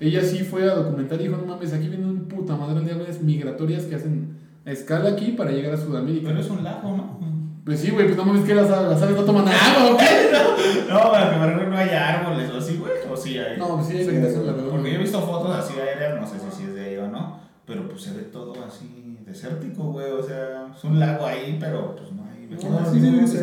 [0.00, 2.92] ella sí fue a documentar y dijo: No mames, aquí vienen un puta madre de
[2.92, 6.28] aves migratorias que hacen escala aquí para llegar a Sudamérica.
[6.28, 7.18] Pero es un lago, ¿no?
[7.64, 10.84] Pues sí, güey, pues no mames que las, las aves no toman agua, ¿o qué?
[10.88, 12.92] No, para que no haya árboles o sí, güey.
[13.10, 13.56] O sí hay.
[13.58, 14.68] No, pues sí, hay Sí, vegetación, la verdad.
[14.70, 17.08] Porque yo he visto fotos así aéreas, no sé si sí es de ahí o
[17.08, 20.10] no, pero pues se ve todo así desértico, güey.
[20.12, 22.92] O sea, es un lago ahí, pero pues no hay No, vegetación.
[22.94, 23.38] sí, sí, no sí,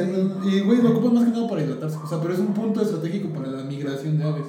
[0.49, 0.55] sí.
[0.57, 1.97] Y, güey, lo ocupan más que nada para hidratarse.
[1.97, 4.45] O sea, pero es un punto estratégico para la migración de aves.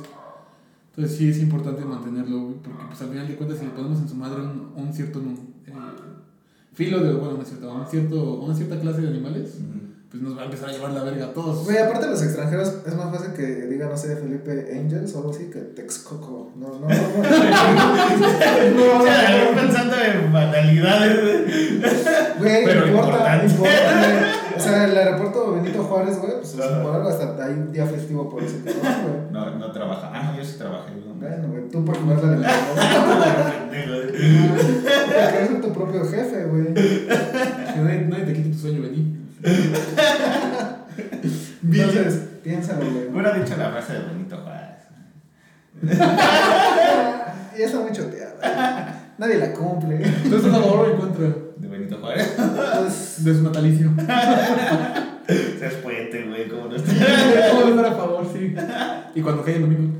[0.94, 3.98] Entonces sí es importante mantenerlo, güey, porque pues al final de cuentas si le ponemos
[4.00, 5.72] en su madre un, un cierto eh,
[6.72, 9.58] filo de, bueno, no es cierto, cierto, una cierta clase de animales.
[10.12, 11.64] Pues nos va a empezar a llevar la verga a todos.
[11.64, 15.18] Güey, aparte de los extranjeros, es más fácil que diga, no sé, Felipe Angels o
[15.20, 16.52] algo así que Texcoco.
[16.54, 16.88] No, no, no.
[16.88, 16.92] no.
[18.98, 21.18] O sea, yo pensando en banalidades.
[22.38, 23.70] Güey, Pero importa, importa,
[24.00, 24.12] güey.
[24.54, 28.28] O sea, el aeropuerto Benito Juárez, güey, pues por algo hasta hay un día festivo
[28.28, 29.14] por ese cabrón, güey.
[29.32, 30.10] No, no trabaja.
[30.12, 30.90] Ah, no, yo sí trabajé.
[30.90, 31.14] ¿no?
[31.14, 32.50] Bueno, güey, tú por jugarla de la
[35.62, 36.74] tu propio jefe, güey.
[36.74, 39.21] Que nadie te quite tu sueño, vení.
[41.62, 43.08] Entonces, piénsalo, güey.
[43.08, 44.82] Hubiera dicho la frase de Benito Juárez.
[47.58, 49.12] Ya está muy choteada.
[49.18, 49.96] Nadie la cumple.
[49.96, 51.28] Entonces, ¿estás a favor o en contra
[51.58, 52.34] ¿De Benito Juárez?
[52.34, 53.90] Pues, de su natalicio?
[55.58, 56.92] Seas puente, güey, como no está.
[57.50, 58.54] ¿Cómo estar a favor, sí?
[59.14, 59.98] Y cuando cae el domingo.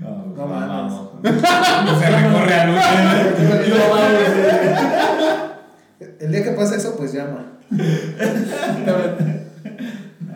[0.00, 1.10] No, No vamos.
[1.20, 1.42] mames.
[1.42, 2.76] Se recorre a luz.
[3.66, 3.76] Y no
[6.30, 7.58] mames, pasa eso, pues llama.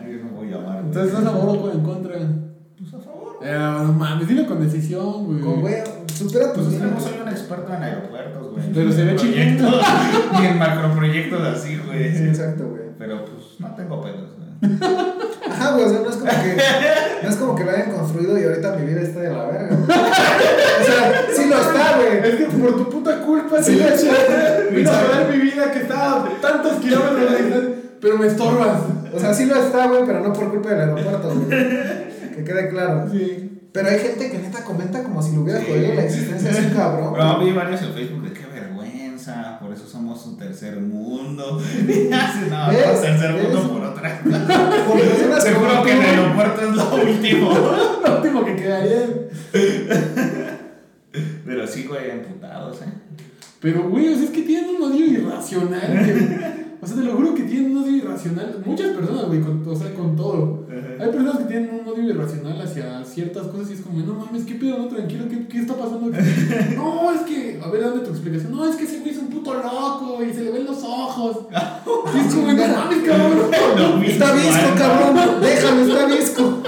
[0.01, 0.79] Ay, no voy a llamar.
[0.79, 2.15] Entonces, ¿estás a favor o en contra?
[2.77, 3.39] Pues a favor.
[3.43, 5.39] Eh, no mames, dilo con decisión, güey.
[5.39, 5.75] Con güey,
[6.13, 8.63] supera tus Pues es que no soy un experto en aeropuertos, güey.
[8.73, 9.81] Pero se ve Proyectos,
[10.39, 12.15] Ni en macroproyectos así, güey.
[12.15, 12.83] Sí, exacto, güey.
[12.97, 14.49] Pero pues no tengo pedos, güey.
[15.49, 16.57] Ajá, güey, o sea, no es como que.
[17.23, 19.75] No es como que lo hayan construido y ahorita mi vida está de la verga.
[19.75, 19.81] güey.
[19.81, 21.48] O sea, sí
[22.05, 22.31] güey.
[22.31, 24.09] Es que por tu puta culpa, Sí, sí, sí.
[24.75, 27.69] vino a joder mi vida que estaba tantos kilómetros de distancia,
[28.01, 28.81] pero me estorbas.
[29.13, 31.59] O sea, sí lo está, güey, pero no por culpa del aeropuerto, güey.
[32.35, 33.05] Que quede claro.
[33.11, 33.45] Sí.
[33.73, 35.65] Pero hay gente que neta comenta como si le hubiera Sí.
[35.69, 37.13] jodido la existencia de un cabrón.
[37.13, 41.59] Pero vi varios en Facebook de qué vergüenza, por eso somos un tercer mundo.
[41.79, 42.49] No, ¿Ves?
[42.49, 43.43] no, tercer ¿Ves?
[43.43, 44.21] mundo por otra.
[44.87, 47.51] Por personas Seguro que el aeropuerto es lo último.
[48.05, 49.05] Lo último que quedaría.
[51.45, 52.85] Pero sí, güey, emputados, ¿eh?
[53.61, 55.81] Pero, güey, o sea, es que tienen un odio irracional.
[56.05, 58.61] que- o sea, te lo juro que tienen un odio irracional.
[58.65, 60.65] Muchas personas, güey, con, o sea, con todo.
[60.97, 64.43] Hay personas que tienen un odio irracional hacia ciertas cosas y es como, no mames,
[64.45, 64.77] ¿qué pedo?
[64.77, 66.23] No, tranquilo, ¿qué, qué está pasando aquí?
[66.77, 68.51] No, es que, a ver, dame tu explicación.
[68.53, 71.47] No, es que ese güey es un puto loco y se le ven los ojos.
[72.15, 74.03] Y es como, no mames, cabrón.
[74.05, 75.41] Está visco, cabrón.
[75.41, 76.63] Déjalo, está visco.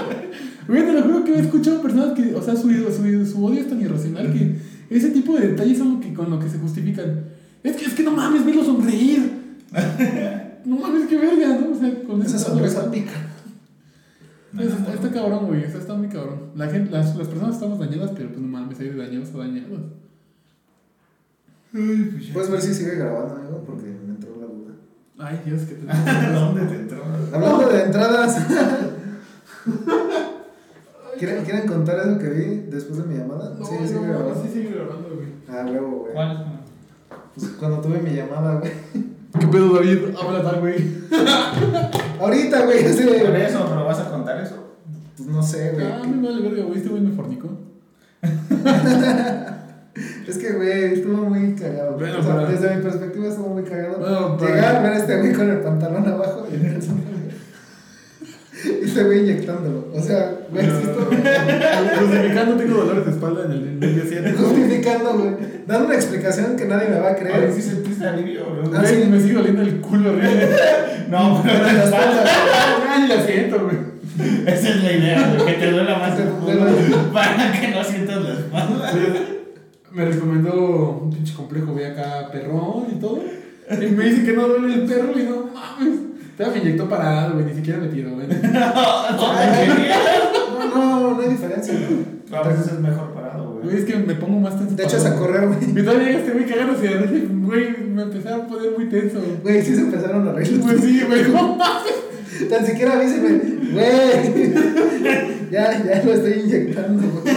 [0.68, 3.60] Güey, te lo juro que he escuchado personas que, o sea, su, su, su odio
[3.60, 4.56] es tan irracional que
[4.90, 7.24] ese tipo de detalles son lo que, con lo que se justifican.
[7.62, 9.30] Es que, es que no mames, velo sonreír.
[10.64, 11.72] No mames, qué verga, ¿no?
[11.72, 13.10] O sea, con Esa sonrisa pica.
[14.56, 16.52] Está, cabrón, güey, está, está muy cabrón.
[16.54, 19.38] La gente, las, las personas estamos dañadas, pero pues no mames, hay de dañados a
[19.38, 19.80] dañados.
[21.72, 24.74] Puedes ver si sigue grabando, amigo, porque me entró la duda.
[25.18, 25.86] Ay, Dios, que te
[26.32, 27.02] ¿Dónde te entró?
[27.32, 28.36] Hablando de entradas.
[31.22, 33.54] ¿Quieren, ¿Quieren contar eso que vi después de mi llamada?
[33.56, 34.42] No, sí, no, sigue no, grabando.
[34.42, 35.28] sí sigue grabando, güey.
[35.48, 36.12] Ah, huevo, güey.
[36.14, 36.60] ¿Cuál?
[37.36, 38.72] Pues cuando tuve mi llamada, güey.
[39.38, 39.98] ¿Qué pedo, David?
[40.20, 40.74] Habla tal, güey.
[42.20, 43.46] Ahorita, güey, así ¿Por de.
[43.46, 43.64] eso?
[43.68, 44.56] ¿Pero vas a contar eso?
[45.16, 45.86] Pues no sé, güey.
[45.86, 47.48] Ah, me vale verga, güey, este güey me fornicó.
[50.26, 51.98] Es que, güey, estuvo muy cagado.
[51.98, 53.98] Bueno, O sea, pero- desde mi perspectiva estuvo muy cagado.
[54.00, 56.54] Bueno, pero- Llegar, ver a este güey con el pantalón abajo y
[58.68, 59.86] Y este güey inyectándolo.
[59.94, 60.88] O sea, güey, sí
[61.98, 64.32] Justificando, tengo dolores de espalda en el, en el día 7.
[64.38, 65.30] justificando, güey.
[65.66, 67.52] Dando una explicación que nadie me va a creer.
[67.52, 68.70] sí sentiste alivio, bro.
[68.76, 69.04] Ah, sí.
[69.08, 70.48] me sigue doliendo el culo horrible.
[71.08, 72.24] No, pero la espalda,
[72.90, 73.76] Ay, la siento, güey.
[74.46, 77.84] esa es la idea, güey, que te duela más el Te culo para que no
[77.84, 78.92] sientas la espalda.
[79.92, 83.20] Me recomendó un pinche complejo, ve acá, perrón y todo.
[83.70, 86.00] Y me dice que no duele el perro y no mames.
[86.36, 88.26] Todavía me inyectó parado, güey, ni siquiera me tiró, güey.
[88.30, 90.31] Ay, No,
[91.12, 92.40] no, no hay diferencia, güey.
[92.40, 94.74] A veces es mejor parado, Güey, es que me pongo más tenso.
[94.74, 95.58] Te echas a correr, güey.
[95.70, 99.20] Y todavía llega güey cagándose de risa y, güey, me empezaron a poner muy tenso.
[99.42, 100.60] Güey, sí se empezaron a reír.
[100.60, 102.48] Pues sí, güey, no mames.
[102.48, 103.40] Tan siquiera avíseme,
[103.72, 105.32] güey.
[105.50, 107.34] Ya, ya lo estoy inyectando, güey.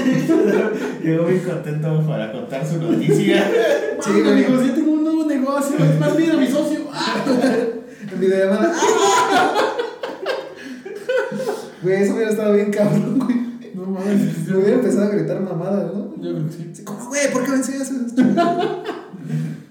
[1.04, 3.52] Llegó muy contento para contar su noticia.
[4.00, 4.32] Sí, güey.
[4.32, 5.76] amigos, ya tengo un nuevo negocio.
[5.78, 6.80] Es más, mira mi socio.
[6.94, 7.24] Ah.
[8.12, 8.72] En videollamada.
[8.74, 9.76] ¡ah!
[11.82, 13.45] Güey, eso hubiera estado bien cabrón, güey.
[13.86, 14.48] No mames.
[14.48, 16.16] Me hubiera empezado a gritar mamada, ¿no?
[16.22, 16.84] Yo creo que sí.
[16.84, 18.16] Como, güey, ¿por qué me enseñas eso?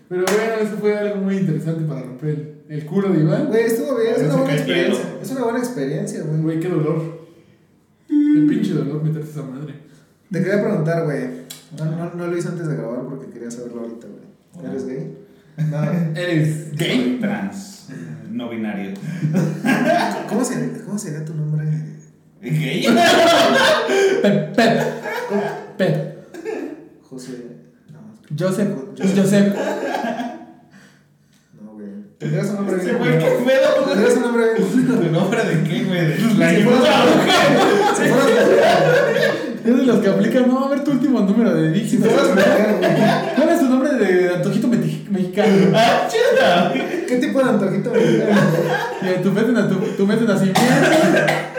[0.08, 3.46] Pero bueno, eso fue algo muy interesante para romper el, culo de Iván.
[3.48, 5.04] Güey, estuvo bien, es una buena experiencia.
[5.20, 6.40] Es una buena experiencia, güey.
[6.42, 7.26] Güey, qué dolor.
[8.06, 9.74] Qué pinche dolor meterte esa madre.
[10.30, 11.44] Te quería preguntar, güey.
[11.78, 14.70] No, no, no lo hice antes de grabar porque quería saberlo ahorita, güey.
[14.70, 15.18] ¿Eres gay?
[15.70, 15.82] No.
[16.20, 17.04] ¿Eres gay?
[17.04, 17.88] Soy trans,
[18.30, 18.92] no binario.
[20.28, 21.93] ¿Cómo sería, cómo sería tu nombre?
[22.44, 22.86] ¿Gay?
[24.22, 24.82] Pep, Pep.
[25.78, 25.94] Pep.
[27.08, 27.32] José.
[27.92, 28.00] No,
[28.38, 28.68] Joseph.
[28.98, 29.16] Joseph.
[29.16, 29.54] Joseph.
[31.62, 31.86] no, güey.
[32.18, 32.98] Tendrías un nombre Ese bien.
[32.98, 33.84] güey, ¿qué pedo?
[33.88, 34.68] Tendrías un nombre bien.
[34.68, 35.00] culero.
[35.04, 36.06] ¿Tu nombre de qué, güey?
[36.06, 36.52] De la.
[39.64, 41.88] Es de los que aplican, no, a ver tu último número de güey.
[41.98, 45.72] ¿Cuál es tu nombre de antojito mexicano?
[45.74, 46.74] ¡Ah, chida!
[47.20, 48.40] ¿Qué tipo de antojito mexicano?
[49.04, 50.60] Eh, Tu mes de, tu, tu mes de nacimiento,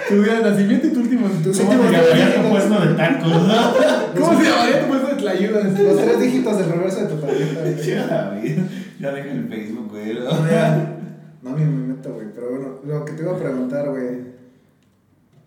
[0.09, 1.27] tu día de nacimiento y tu último.
[1.43, 2.23] Tus ¿Cómo últimos se Ya llama?
[2.25, 4.19] había tu puesto de tacos, ¿no?
[4.25, 5.79] ¿Cómo se llamaría tu puesto de tlayudas?
[5.79, 8.55] Los tres dígitos del reverso de tu tarjeta, güey.
[8.99, 10.13] Ya deja el Facebook, güey.
[10.15, 10.31] ¿no?
[11.43, 12.27] No, ni me meto, güey.
[12.33, 14.35] Pero bueno, lo que te iba a preguntar, güey.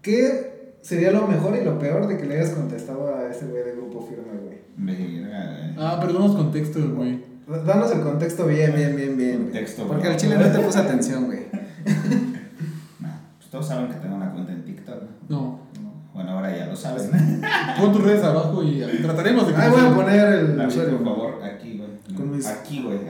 [0.03, 3.65] ¿Qué sería lo mejor y lo peor de que le hayas contestado a ese güey
[3.65, 4.59] de grupo firme, güey?
[4.77, 5.75] Verga, güey.
[5.77, 7.25] Ah, pero danos contexto, güey.
[7.67, 9.33] Danos el contexto bien, bien, bien, bien.
[9.39, 9.45] güey.
[9.53, 10.13] Contexto, Porque bro.
[10.13, 11.47] al chile no te puse atención, güey.
[13.01, 15.03] No, pues todos saben que tengo una cuenta en TikTok.
[15.29, 15.61] ¿no?
[15.81, 15.93] No.
[16.13, 17.11] Bueno, ahora ya lo saben.
[17.81, 19.61] Pon tus redes abajo y trataremos de que.
[19.61, 20.99] Ay, voy a poner el usuario.
[20.99, 22.47] por favor, aquí, güey.
[22.47, 22.99] Aquí, güey.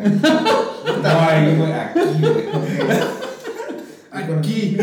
[1.03, 2.49] No, ahí, güey, aquí, güey.
[4.13, 4.79] aquí.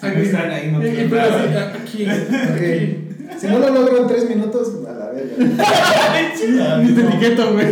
[0.00, 1.72] Si no están ahí, no Y- y quieren pero nada.
[1.74, 3.01] así, aquí, aquí.
[3.38, 5.36] Si no lo logro en tres minutos, a la verga.
[6.82, 7.66] Ni te etiqueto, güey.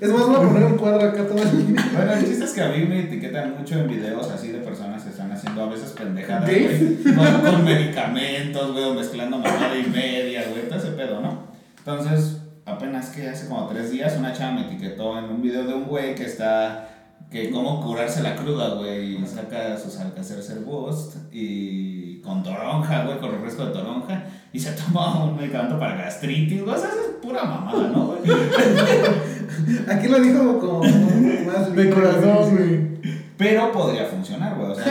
[0.00, 2.62] Es más, voy a poner un cuadro acá todo el Bueno, el chiste es que
[2.62, 5.90] a mí me etiquetan mucho en videos así de personas que están haciendo a veces
[5.90, 7.02] pendejadas, güey.
[7.02, 11.48] Con, con medicamentos, güey, o mezclando mamada y media, güey, todo ese pedo, ¿no?
[11.78, 15.74] Entonces, apenas que hace como tres días una chava me etiquetó en un video de
[15.74, 16.88] un güey que está
[17.30, 21.87] que cómo curarse la cruda, güey, y saca sus Alka-Seltzer Boost y
[22.28, 24.22] con toronja, güey, con refresco de toronja,
[24.52, 28.20] y se toma un medicamento para gastritis, güey, o sea, es pura mamada, ¿no, güey?
[29.88, 32.98] Aquí lo dijo como más De corazón, güey.
[33.36, 34.72] Pero podría funcionar, güey.
[34.72, 34.84] O sea,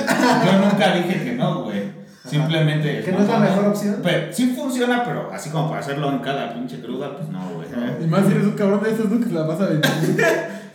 [0.46, 1.84] yo nunca dije que no, güey.
[2.26, 3.02] Simplemente.
[3.02, 3.98] Que no es la mejor opción.
[4.02, 7.68] Pero, sí funciona, pero así como para hacerlo en cada pinche cruda, pues no, güey.
[8.02, 9.20] Y más si eres un cabrón de esos, ¿no?
[9.20, 9.88] Que se la pasa viviendo.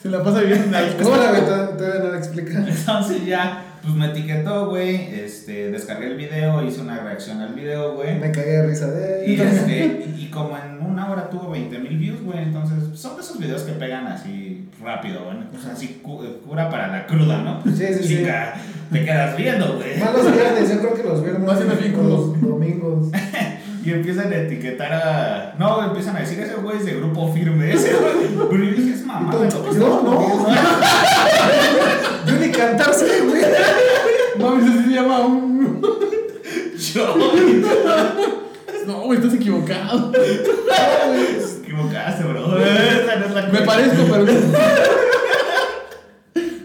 [0.03, 1.43] Se la pasa viviendo en la ¿Cómo la güey?
[1.43, 2.59] Todavía no la explica.
[2.59, 4.95] Entonces ya, pues me etiquetó, güey.
[5.20, 8.18] Este, descargué el video, hice una reacción al video, güey.
[8.18, 11.78] Me cagué de risa de Y, este, y, y como en una hora tuvo 20
[11.80, 15.39] mil views, güey, entonces son de esos videos que pegan así rápido, güey.
[15.57, 17.61] O sea, así cu- cura para la cruda, ¿no?
[17.64, 18.16] Sí, sí, sí.
[18.18, 18.55] Chica,
[18.93, 19.99] te quedas viendo, güey.
[19.99, 21.47] Más los viernes, yo creo que los viernes.
[21.47, 23.09] Más bien los domingos.
[23.85, 25.55] Y empiezan a etiquetar a.
[25.59, 27.72] No, empiezan a decir ese güey es de grupo firme.
[27.72, 28.28] Ese güey.
[28.49, 30.47] Pero yo dije, es que Yo está no.
[32.53, 33.42] Yo ni cantar sé, güey.
[34.38, 35.82] Mami, eso sí se llama un.
[36.94, 37.16] Yo.
[38.86, 40.11] No, güey, estás equivocado.
[40.11, 40.18] Te
[41.62, 42.59] equivocaste, bro.
[42.59, 44.26] Esa no es la Me parezco, pero.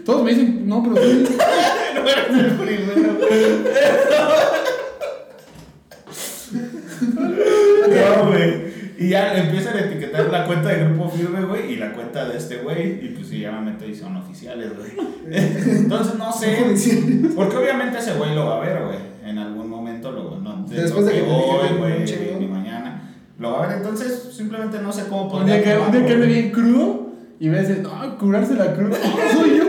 [0.04, 0.94] Todos me dicen, no, pero.
[0.94, 3.18] No eres el primero.
[7.88, 8.68] No, güey.
[8.98, 12.36] Y ya empiezan a etiquetar la cuenta de Grupo Firme, güey, y la cuenta de
[12.36, 14.90] este güey, y pues sí, ya me meto y son oficiales, güey.
[15.30, 16.58] Entonces no sé,
[17.36, 21.06] porque obviamente ese güey lo va a ver, güey, en algún momento, lo, no, Después
[21.06, 25.24] de que etiqueten güey, ni mañana, lo va a ver, entonces simplemente no sé cómo
[25.24, 27.08] Un podría día que, un día que ande tomarlo, bien crudo
[27.40, 28.98] y ves, no, curarse la cruda.
[28.98, 29.64] No, soy yo.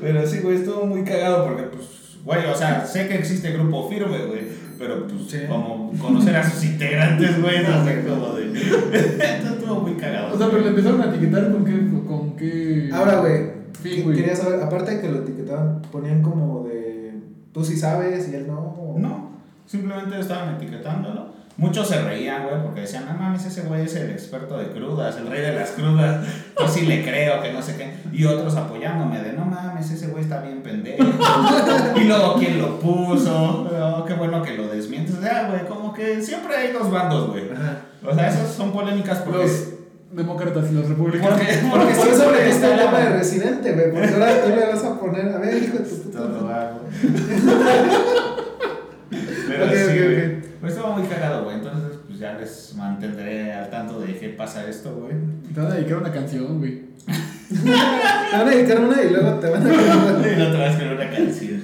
[0.00, 1.84] Pero sí, güey, estuvo muy cagado porque, pues,
[2.24, 4.65] güey, o sea, sé que existe Grupo Firme, güey.
[4.78, 5.38] Pero, pues, Sí.
[5.48, 8.52] como conocer a sus integrantes, güey, no sé cómo de.
[9.44, 10.34] Estuvo muy cagado.
[10.34, 11.88] O sea, pero le empezaron a etiquetar con qué.
[12.06, 12.90] Con qué...
[12.92, 13.56] Ahora, güey.
[13.82, 17.14] Quería saber, aparte de que lo etiquetaban, ponían como de.
[17.52, 18.58] Tú sí sabes y él no.
[18.58, 19.30] o- No,
[19.66, 21.35] simplemente estaban etiquetándolo.
[21.58, 25.16] Muchos se reían, güey, porque decían, no mames, ese güey es el experto de crudas,
[25.16, 26.26] el rey de las crudas.
[26.58, 27.94] Yo sí le creo, que no sé qué.
[28.12, 31.02] Y otros apoyándome de, no mames, ese güey está bien pendejo.
[31.96, 33.66] y luego, ¿quién lo puso?
[33.72, 35.16] Oh, qué bueno que lo desmientes.
[35.16, 37.44] O sea, güey, como que siempre hay dos bandos, güey.
[38.04, 39.44] O sea, esas son polémicas porque...
[39.44, 39.76] Los
[40.12, 41.38] demócratas y los republicanos.
[41.38, 43.92] Porque, Porque porque por eso gusta el tema de residente, güey.
[43.92, 45.28] Porque ahora tú le vas a poner.
[45.34, 46.18] A ver, hijo de tu puta.
[46.18, 46.86] Todo va, güey.
[49.48, 50.46] Pero Ok, sí, ok, güey.
[50.60, 51.56] Pues estuvo muy cagado, güey.
[51.56, 55.14] Entonces, pues ya les mantendré al tanto de qué pasa esto, güey.
[55.54, 56.86] Te van a dedicar una canción, güey.
[57.06, 60.32] Te van a dedicar una y luego te van a cantar.
[60.32, 61.62] Y no te vas a escribir una canción.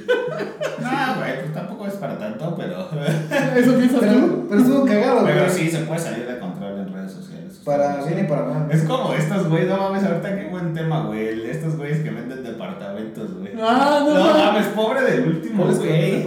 [0.80, 2.88] No, güey, pues tampoco es para tanto, pero.
[3.56, 4.06] Eso piensas tú.
[4.06, 5.34] Pero, pero estuvo cagado, güey.
[5.34, 7.60] Pero sí, se puede salir de control en redes sociales.
[7.64, 8.68] Para bien y para mal.
[8.70, 11.48] Es como estos, güey, no mames, ahorita qué buen tema, güey.
[11.48, 13.52] Estos güeyes que venden departamentos, güey.
[13.60, 14.66] Ah, no, No mames.
[14.68, 16.22] pobre del último, ¿Cuáles güey.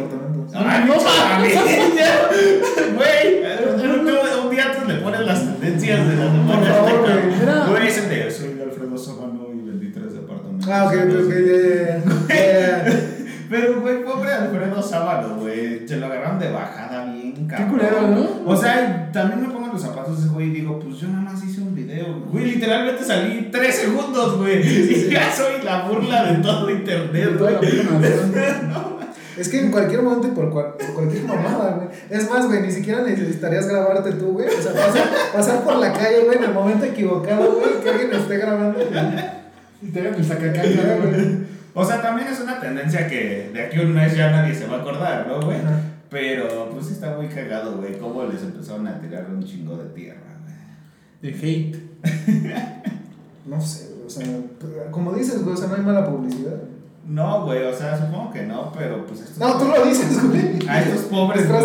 [0.58, 1.54] Ay, no mames.
[2.96, 3.44] Güey,
[4.40, 7.88] un, día tú le pones las tendencias de la favor, güey.
[7.88, 10.70] Ese de soy Alfredo Somano y vendí tres departamentos.
[10.70, 11.34] Ah, ok, ok,
[12.30, 12.86] ya.
[13.50, 15.88] Pero, güey, pobre Alfredo Sábado, güey.
[15.88, 17.70] Se lo agarraron de bajada bien, cabrón.
[17.70, 18.28] culero, ¿no?
[18.46, 21.32] O sea, también me pongo los zapatos de ese güey y digo, pues yo nada
[21.32, 22.22] más hice un video.
[22.32, 24.62] Güey, literalmente salí tres segundos, güey.
[24.66, 27.56] Y ya soy la burla de todo internet, güey.
[29.38, 31.88] Es que en cualquier momento y por, cual- por cualquier mamada, güey.
[32.10, 34.48] Es más, güey, ni siquiera necesitarías grabarte tú, güey.
[34.48, 38.14] O sea, pasar, pasar por la calle, güey, en el momento equivocado, güey, que alguien
[38.14, 38.80] esté grabando.
[39.82, 41.38] Y te hagan el sacacaña, güey.
[41.74, 44.66] O sea, también es una tendencia que de aquí a un mes ya nadie se
[44.68, 45.58] va a acordar, ¿no, güey?
[45.58, 45.80] Ajá.
[46.10, 47.98] Pero, pues sí está muy cagado, güey.
[48.00, 50.22] Cómo les empezaron a tirar un chingo de tierra,
[51.22, 51.34] güey.
[51.34, 51.76] De hate.
[53.46, 54.26] No sé, güey, o sea,
[54.92, 56.54] como dices, güey, o sea, no hay mala publicidad.
[57.08, 59.38] No, güey, o sea, supongo que no, pero pues estos.
[59.38, 60.68] No, tú lo dices, güey.
[60.68, 61.64] A estos pobres, Es güey.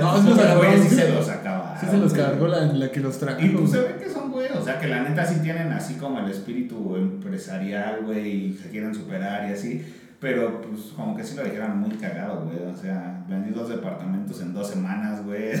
[0.00, 1.80] No, estos sí los se los acabaron.
[1.80, 3.40] Sí se los cargó la, la que los trajo.
[3.40, 5.94] Y pues se ve que son, güey, o sea, que la neta sí tienen así
[5.94, 9.84] como el espíritu empresarial, güey, y se quieren superar y así.
[10.20, 12.58] Pero, pues, como que sí lo dijeron muy cagado, güey.
[12.72, 15.52] O sea, vendí dos departamentos en dos semanas, güey.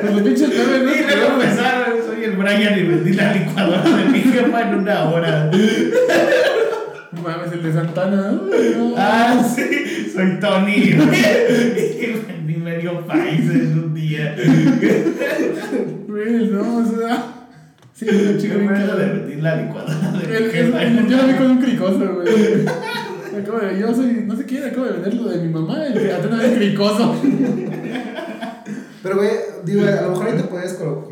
[0.00, 0.92] Pues los pinches memes, ¿no?
[0.92, 5.04] Y luego empezaron, soy el Brian y vendí la licuadora de mi jefa en una
[5.10, 5.50] hora.
[7.12, 8.32] No mames, el de Santana.
[8.32, 8.94] ¿no?
[8.96, 10.94] Ah, sí, soy Tony.
[12.50, 14.34] Y medio país en un día.
[16.08, 17.46] Güey, no, o sea.
[17.94, 18.96] Sí, una chica Yo bien me cagada.
[18.96, 22.66] derretí la licuadora de El- mi el- el- Yo la vi con un cricoso, güey.
[23.40, 25.92] Acabo de, yo soy, no sé quién, acabo de vender lo de mi mamá, el
[25.94, 27.14] que apenas es cricoso.
[29.02, 29.30] Pero, güey,
[29.64, 31.06] digo, a lo mejor ahí te puedes como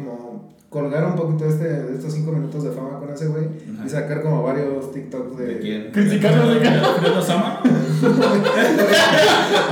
[0.69, 3.87] colgar un poquito este, de estos 5 minutos de fama con ese güey Ajá.
[3.87, 5.47] y sacar como varios TikToks de.
[5.47, 5.91] ¿De quién?
[5.93, 7.63] Criticarlo de ¿De los Sama?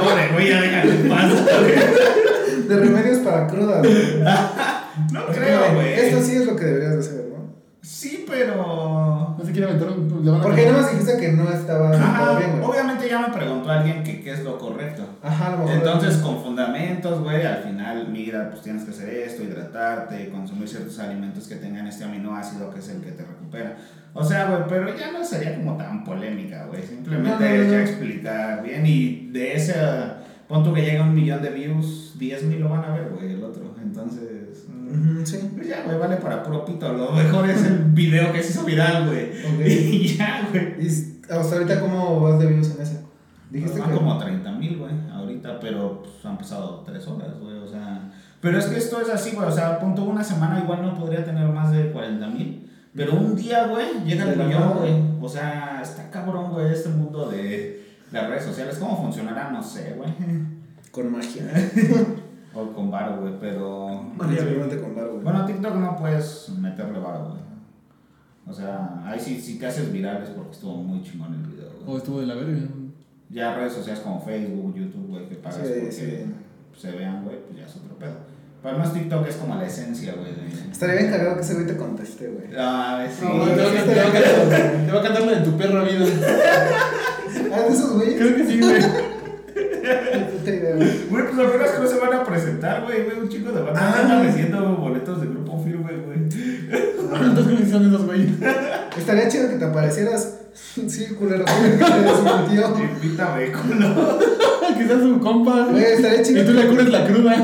[0.01, 1.33] Pobre güey, ya paz.
[2.69, 4.23] De remedios para crudas, güey.
[5.13, 5.93] No creo, güey.
[5.93, 7.55] Esto sí es lo que deberías de hacer, ¿no?
[7.83, 8.57] Sí, pero.
[9.39, 10.06] No se quiere aventar un.
[10.23, 12.71] Le van a Porque nada más dijiste que no estaba Ajá, todo bien, güey.
[12.71, 15.05] obviamente ya me preguntó alguien que qué es lo correcto.
[15.23, 15.71] Ajá, lo.
[15.71, 20.99] Entonces, con fundamentos, güey, al final, mira, pues tienes que hacer esto, hidratarte, consumir ciertos
[20.99, 23.77] alimentos que tengan este aminoácido que es el que te recupera.
[24.15, 26.83] O sea, güey, pero ya no sería como tan polémica, güey.
[26.83, 29.75] Simplemente No, no, no, es ya explicar bien y de ese,
[30.49, 33.33] pon tú que llega un millón de views, 10 mil lo van a ver, güey,
[33.33, 33.75] el otro.
[33.83, 34.56] Entonces,
[35.25, 35.51] sí.
[35.55, 36.93] pues ya, güey, vale para puro pito.
[36.93, 39.31] Lo mejor es el video que se hizo viral, güey.
[39.67, 40.87] Y ya, güey.
[40.87, 40.89] ¿Y
[41.31, 43.05] hasta ahorita cómo vas de views en ese?
[43.51, 43.97] Dijiste Van que.
[43.97, 48.11] como 30 mil, güey, ahorita, pero pues, han pasado 3 horas, güey, o sea.
[48.41, 51.25] Pero es que esto es así, güey, o sea, punto una semana igual no podría
[51.25, 52.71] tener más de 40 mil.
[52.95, 54.93] Pero un día, güey, llega el millón, güey.
[55.21, 58.79] O sea, está cabrón, güey, este mundo de las redes sociales.
[58.79, 59.51] ¿Cómo funcionará?
[59.51, 60.11] No sé, güey.
[60.91, 61.43] Con magia.
[62.57, 64.11] O con varo, güey, pero.
[64.19, 65.23] Principalmente con Bar, güey.
[65.23, 67.41] Bueno, TikTok no puedes meterle varo, güey.
[68.49, 71.71] O sea, ahí sí, si te haces viral es porque estuvo muy chingón el video,
[71.81, 71.95] güey.
[71.95, 72.57] O estuvo de la verga.
[73.29, 76.35] Ya redes sociales como Facebook, YouTube, güey, que pagas Sí, porque sí.
[76.77, 78.15] se vean, güey, pues ya es otro pedo.
[78.63, 80.33] Pero además TikTok es como la esencia, güey.
[80.33, 80.71] De...
[80.71, 82.47] Estaría bien cagado que ese güey te conteste, güey.
[82.57, 83.25] Ah, sí.
[83.25, 85.45] No, te, va a cantar, te, va a cantar, te va a cantar la de
[85.45, 86.07] tu perra vida.
[87.53, 88.17] Ah, de esos güeyes.
[88.17, 88.81] Creo que sí, güey.
[90.33, 91.09] Puta idea, güey.
[91.09, 93.53] Güey, pues lo peor es que no se van a presentar, güey, güey, un chico
[93.53, 94.01] de banda Ah.
[94.03, 97.09] están ofreciendo boletos de grupo firme, güey.
[97.09, 98.27] ¿Cuántas comisiones son esos, güey?
[98.97, 100.39] Estaría chido que te aparecieras.
[100.55, 101.45] Sí, culero.
[101.45, 102.75] güey, que te desmintió.
[103.03, 104.19] Invítame, culo.
[104.79, 105.67] que sea su compa.
[105.71, 106.43] Güey, estaría chido.
[106.43, 107.37] Y tú le cures la cruda.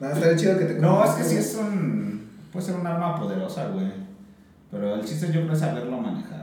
[0.00, 2.30] No, estaría chido que te No, es que sí es un.
[2.52, 3.86] Puede ser un arma poderosa, güey.
[4.70, 6.41] Pero el chiste yo creo es saberlo manejar.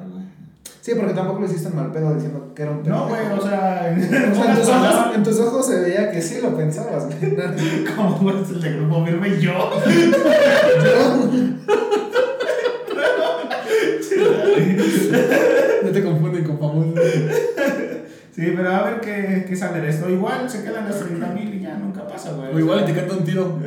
[0.81, 3.41] Sí, porque tampoco lo hiciste en mal pedo diciendo que era un No, güey, o
[3.41, 3.91] sea.
[3.91, 6.55] en O sea, en pocas tus, ojos, en tus ojos se veía que sí lo
[6.55, 7.35] pensabas, güey.
[7.95, 9.69] Como es el de grupo firme, yo.
[15.81, 16.93] No te confunden con famosos.
[18.31, 20.09] Sí, pero a ver qué, qué sale de esto.
[20.09, 22.53] Igual se quedan los 30 mil y ya nunca pasa, güey.
[22.53, 23.57] O igual te canta un tiro.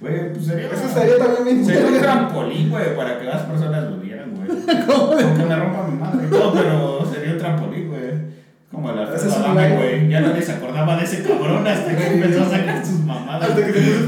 [0.00, 0.66] Güey, pues sería.
[0.66, 4.00] Eso estaría también bien Sería un trampolín, güey, para que más personas lo
[4.46, 4.86] güey.
[4.86, 5.12] ¿Cómo?
[5.12, 6.28] Aunque me rompa mi madre.
[6.30, 8.36] No, pero sería un trampolín, güey.
[8.70, 10.08] Como el Ese es un güey.
[10.08, 13.50] Ya nadie se acordaba de ese cabrón hasta que empezó a sacar sus mamadas.
[13.50, 14.06] Hasta que el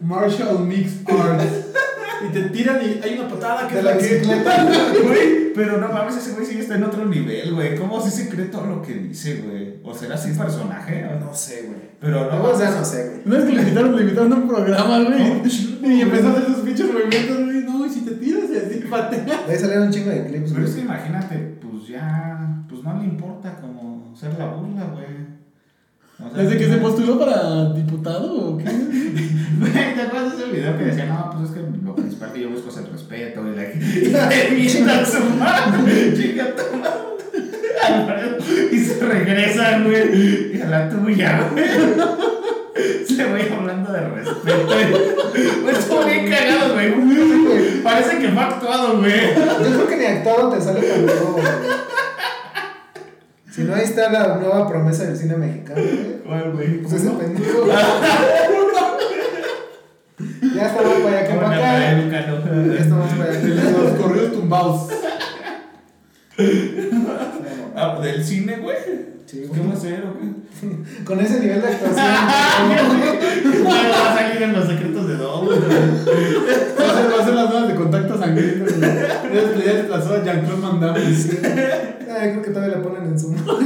[0.00, 1.70] Martial Mix Arts.
[2.26, 4.06] Y te tiran y hay una patada que De es la la que.
[4.08, 4.68] bicicleta.
[5.02, 7.76] Güey, pero no mames, ese güey sí está en otro nivel, güey.
[7.76, 9.80] ¿Cómo si se cree todo lo que dice, güey?
[9.82, 11.04] ¿O será así personaje?
[11.06, 11.90] o No sé, güey.
[12.00, 13.20] Pero no Luego, o sea, no sé, güey.
[13.24, 15.34] No es que le invitaron, le invitaron a un programa, güey.
[15.34, 17.62] No, chingo, Y empezó a hacer sus pinches movimientos, güey.
[17.64, 19.46] No, y si te tiras y así pateas.
[19.46, 22.98] De ahí salieron un chingo de clips, Pero es que imagínate, pues ya, pues no
[22.98, 25.39] le importa como ser la burla, güey.
[26.22, 28.64] O sea, ¿Desde que se postuló para diputado o qué?
[29.94, 32.50] ¿te acuerdas de ese video que decía, no, pues es que lo principal que yo
[32.50, 37.00] busco es el respeto y la gente mienta a su madre, chica tu madre.
[38.72, 41.64] Y se regresan, güey, y a la tuya, güey.
[43.06, 44.66] Se voy hablando de respeto.
[44.66, 47.82] Güey, estuvo bien cagado, güey.
[47.82, 49.34] Parece que fue actuado, güey.
[49.34, 51.44] Yo creo que ni actuado te sale tan nuevo, güey.
[53.60, 56.18] Si no, ahí está la nueva promesa del cine mexicano, güey.
[56.26, 56.80] ¿Cuál, güey?
[56.80, 57.66] Pues ese pendejo.
[60.54, 61.62] Ya está más para allá que para acá.
[61.90, 63.48] Ya está más para allá que.
[63.48, 64.88] Los corridos tumbados.
[67.76, 68.76] Ah, ¿Del cine, güey?
[69.26, 69.68] Sí, ¿Qué güey.
[69.68, 71.04] va a hacer o qué?
[71.04, 72.06] Con ese nivel de actuación.
[73.62, 75.48] No, va a salir en los secretos de Dom.
[75.48, 78.69] Va a ser, va a ser las nuevas de contacto sangriento.
[79.34, 81.00] Ya se le desplazó a Jean-Claude Van Damme.
[81.00, 81.14] Ay,
[82.32, 83.58] creo que todavía le ponen en su mano.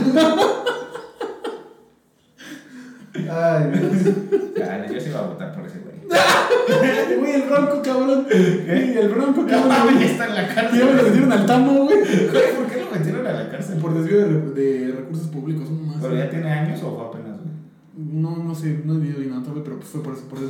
[3.31, 4.15] Ay, Dios.
[4.59, 5.95] Dale, yo sí iba a votar por ese güey.
[7.19, 8.27] Güey, el bronco, cabrón.
[8.31, 9.99] El bronco, No cabrón.
[9.99, 10.85] ya está en la Ya cárcel.
[10.87, 11.99] me lo metieron al tamo, güey.
[11.99, 13.79] ¿por qué lo metieron a la cárcel?
[13.79, 15.97] Por desvío de, de recursos públicos, uno más.
[16.03, 17.55] ¿Pero ya tiene años o fue apenas, güey?
[17.97, 20.49] No, no sé, no he vivido bien nada, pero pues fue por eso, por eso.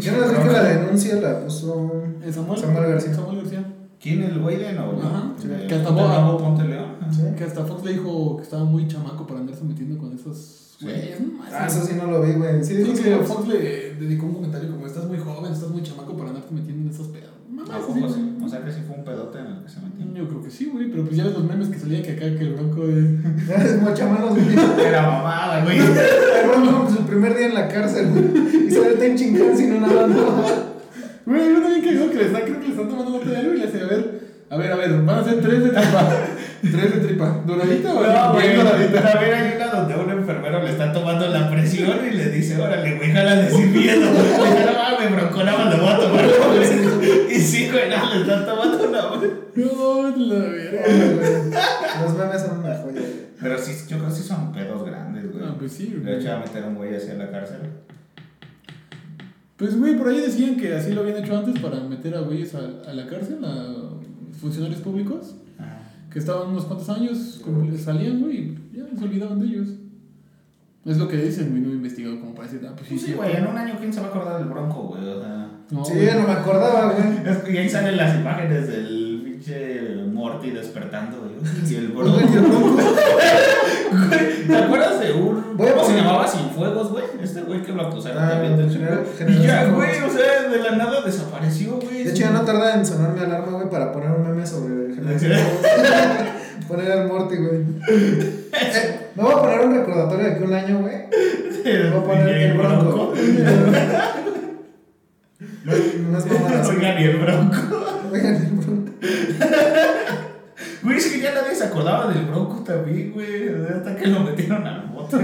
[0.00, 3.14] Yo no sé que la denuncia la puso Samuel, Samuel García.
[3.14, 3.64] Samuel García.
[4.04, 4.92] ¿Quién el güey de no?
[5.02, 5.32] Ajá.
[5.42, 5.90] De- Que hasta.
[5.90, 6.88] León, Ponte León.
[7.10, 7.22] Sí.
[7.38, 10.84] Que hasta Fox le dijo que estaba muy chamaco para andarse metiendo con esos Sí.
[10.84, 11.20] güeyes.
[11.20, 12.62] No, Ah, eso sí no lo vi, güey.
[12.62, 13.28] Sí, Sí, dijo que Fox.
[13.28, 16.82] Fox le dedicó un comentario como estás muy joven, estás muy chamaco para andarte metiendo
[16.88, 17.30] en esos pedos.
[17.50, 18.38] Mamá, ¿A sí, sí?
[18.44, 20.04] O sea que sí fue un pedote en el que se metió.
[20.14, 22.20] Yo creo que sí, güey, pero pues ya ves los memes que salían que acá
[22.36, 23.18] que el bronco de...
[23.56, 24.46] Es mochamanos, güey.
[24.86, 25.78] Era mamada, güey.
[25.78, 28.66] El Bronco, su primer día en la cárcel, güey.
[28.66, 30.16] Y se ve tan chingón sin una banda.
[31.26, 33.54] Güey, yo también que que le están, creo que le están tomando nota de algo
[33.54, 34.20] y le hace, a ver,
[34.50, 36.12] a ver, a ver, van a ser tres de tripa.
[36.60, 37.42] tres de tripa.
[37.46, 39.08] ¿Doradita o No, güey, doradita?
[39.08, 42.60] a ver, hay una donde un enfermero le está tomando la presión y le dice,
[42.60, 44.00] órale, güey, jala de sin miedo.
[44.10, 46.24] Dice, no mames, bronco, nada más lo voy a tomar.
[47.30, 49.30] Y sí, güey, no, le están tomando una, güey.
[49.56, 50.82] No, la verga.
[52.02, 53.24] Los memes son una joya, güey.
[53.40, 55.44] Pero sí, yo creo que sí son pedos grandes, güey.
[55.46, 56.20] Ah, pues sí, Le güey.
[56.20, 57.58] echaba a meter a un güey así en la cárcel.
[59.56, 62.54] Pues, güey, por ahí decían que así lo habían hecho antes para meter a güeyes
[62.54, 63.74] a, a la cárcel, a
[64.40, 65.78] funcionarios públicos, Ajá.
[66.12, 69.68] que estaban unos cuantos años, como les salían, güey, y ya se olvidaban de ellos.
[70.84, 73.06] Es lo que dicen, güey, no he investigado como para decir, ah, pues sí, Pues
[73.06, 75.06] sí, güey, en un año, ¿quién se va a acordar del bronco, güey?
[75.08, 75.50] O sea.
[75.70, 76.06] No, Sí, güey.
[76.14, 77.44] no me acordaba, güey.
[77.52, 81.32] Que ahí salen las imágenes del pinche Morty despertando, güey.
[81.70, 82.18] Y el bronco.
[84.46, 85.56] ¿Te acuerdas de un.
[85.56, 87.04] Voy a ¿Cómo se llamaba Sin Fuegos, güey?
[87.22, 90.58] Este güey que lo acusaron Ah, también del General- Y ya, güey, o sea, de
[90.58, 92.04] la nada desapareció, güey.
[92.04, 94.86] De hecho, ya no tarda en sonar mi alarma, güey, para poner un meme sobre
[94.86, 95.18] el general.
[95.20, 95.28] Sí.
[96.68, 97.60] poner al Morty, güey.
[98.56, 100.94] Eh, me voy a poner un recordatorio de aquí un año, güey.
[101.64, 103.12] Me voy a poner el Bronco.
[105.64, 106.64] No, es- no es mamada.
[106.64, 106.70] sí.
[106.76, 107.56] Oigan, y el bronco.
[108.12, 108.92] Oigan, el Bronco.
[110.84, 113.48] Güey, es que ya nadie se acordaba del bronco también, güey.
[113.74, 115.16] Hasta que lo metieron al bote.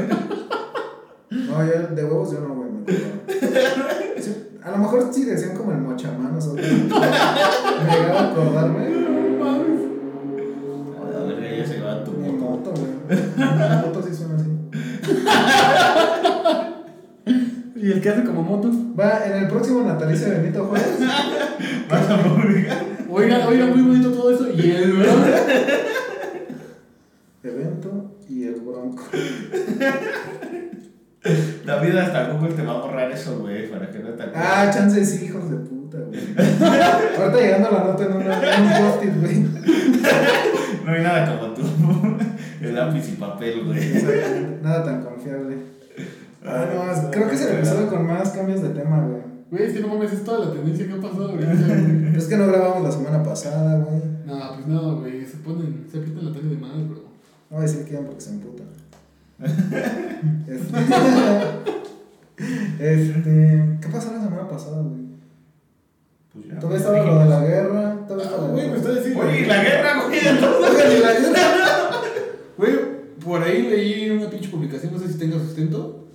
[1.31, 3.91] No, yo de huevos yo no, güey, me acordaba.
[4.19, 6.63] Sí, a lo mejor sí decían como el mochamanos o algo.
[6.63, 6.77] Me
[7.97, 8.81] llegaba a acordarme.
[11.07, 12.71] A ver, ya se va tu Mi moto.
[12.71, 12.93] moto, güey.
[13.37, 13.45] Mi
[13.87, 14.51] moto sí suena así.
[17.77, 18.75] Y el que hace como motos.
[18.99, 20.99] Va, en el próximo natalicio de Benito Juárez.
[21.91, 22.79] Vas a publicar.
[23.11, 24.49] Oigan, oigan, muy bonito todo eso.
[24.53, 25.27] Y el bronco.
[27.43, 29.03] Evento y el Bronco.
[31.67, 34.43] David hasta Google te va a borrar eso, güey, para que no te acuerdes.
[34.45, 36.21] Ah, chance sí, hijos de puta, güey.
[37.19, 39.47] Ahorita llegando la nota en, una, en un post-it, güey.
[40.85, 41.63] No hay nada como tú.
[42.63, 43.79] El lápiz y papel, güey.
[43.79, 44.59] Exactamente.
[44.63, 45.57] Nada tan confiable.
[46.45, 49.23] Ah, no, es- creo que es el episodio con más cambios de tema, güey.
[49.51, 52.17] Güey, es que no mames, es toda la tendencia que ha pasado ahorita, güey.
[52.17, 54.01] Es que no grabamos la semana pasada, güey.
[54.27, 57.01] No, pues no, güey, se ponen, se aprietan la tele de más, bro.
[57.51, 58.67] No voy a decir quién porque se emputan.
[60.47, 60.79] Este,
[62.79, 65.01] este, ¿Qué pasó la semana pasada, güey?
[66.33, 66.59] Pues ya.
[66.59, 68.07] Todavía estaba lo de la guerra.
[68.07, 69.21] Todavía Ah, estaba güey, me está diciendo.
[69.23, 70.75] Oye, ¿y la guerra, güey, entonces.
[70.75, 71.91] Oigan, ¿y la guerra?
[72.57, 72.73] Güey,
[73.25, 76.09] por ahí leí una pinche publicación, no sé si tenga sustento.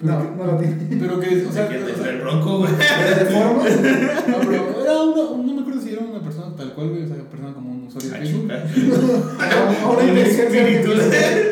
[0.00, 0.76] No, que- no lo tiene.
[1.00, 2.72] Pero que, o sea, ¿De qué te o fue sea, el bronco, güey?
[2.72, 7.06] No, pero era una, no me acuerdo si era una persona tal cual, güey, o
[7.06, 8.52] sea, una persona como un usuario de Ah, Facebook.
[9.84, 10.92] Ahora Un inteligencia espíritu.
[10.92, 11.42] artificial.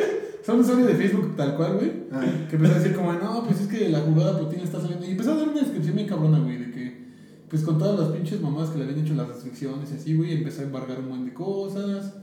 [0.41, 1.93] O sea, un usuario de Facebook tal cual, güey.
[2.13, 5.05] Ah, Que empezó a decir como, no, pues es que la jugada Putin está saliendo.
[5.07, 7.07] Y empezó a dar una descripción bien cabrona, güey, de que,
[7.49, 10.33] pues con todas las pinches mamás que le habían hecho las restricciones y así, güey,
[10.35, 12.15] empezó a embargar un montón de cosas.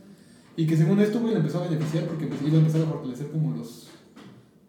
[0.56, 2.86] Y que según esto, güey, le empezó a beneficiar porque pues, iba a empezar a
[2.86, 3.90] fortalecer como los,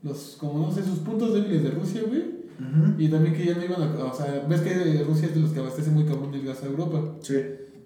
[0.04, 2.20] los, como no sé, sus puntos débiles de Rusia, güey.
[2.20, 2.94] ujú.
[2.98, 5.50] Y también que ya no iban a, o sea, ves que Rusia es de los
[5.50, 7.02] que abastece muy cabrón el gas a Europa.
[7.22, 7.34] Sí.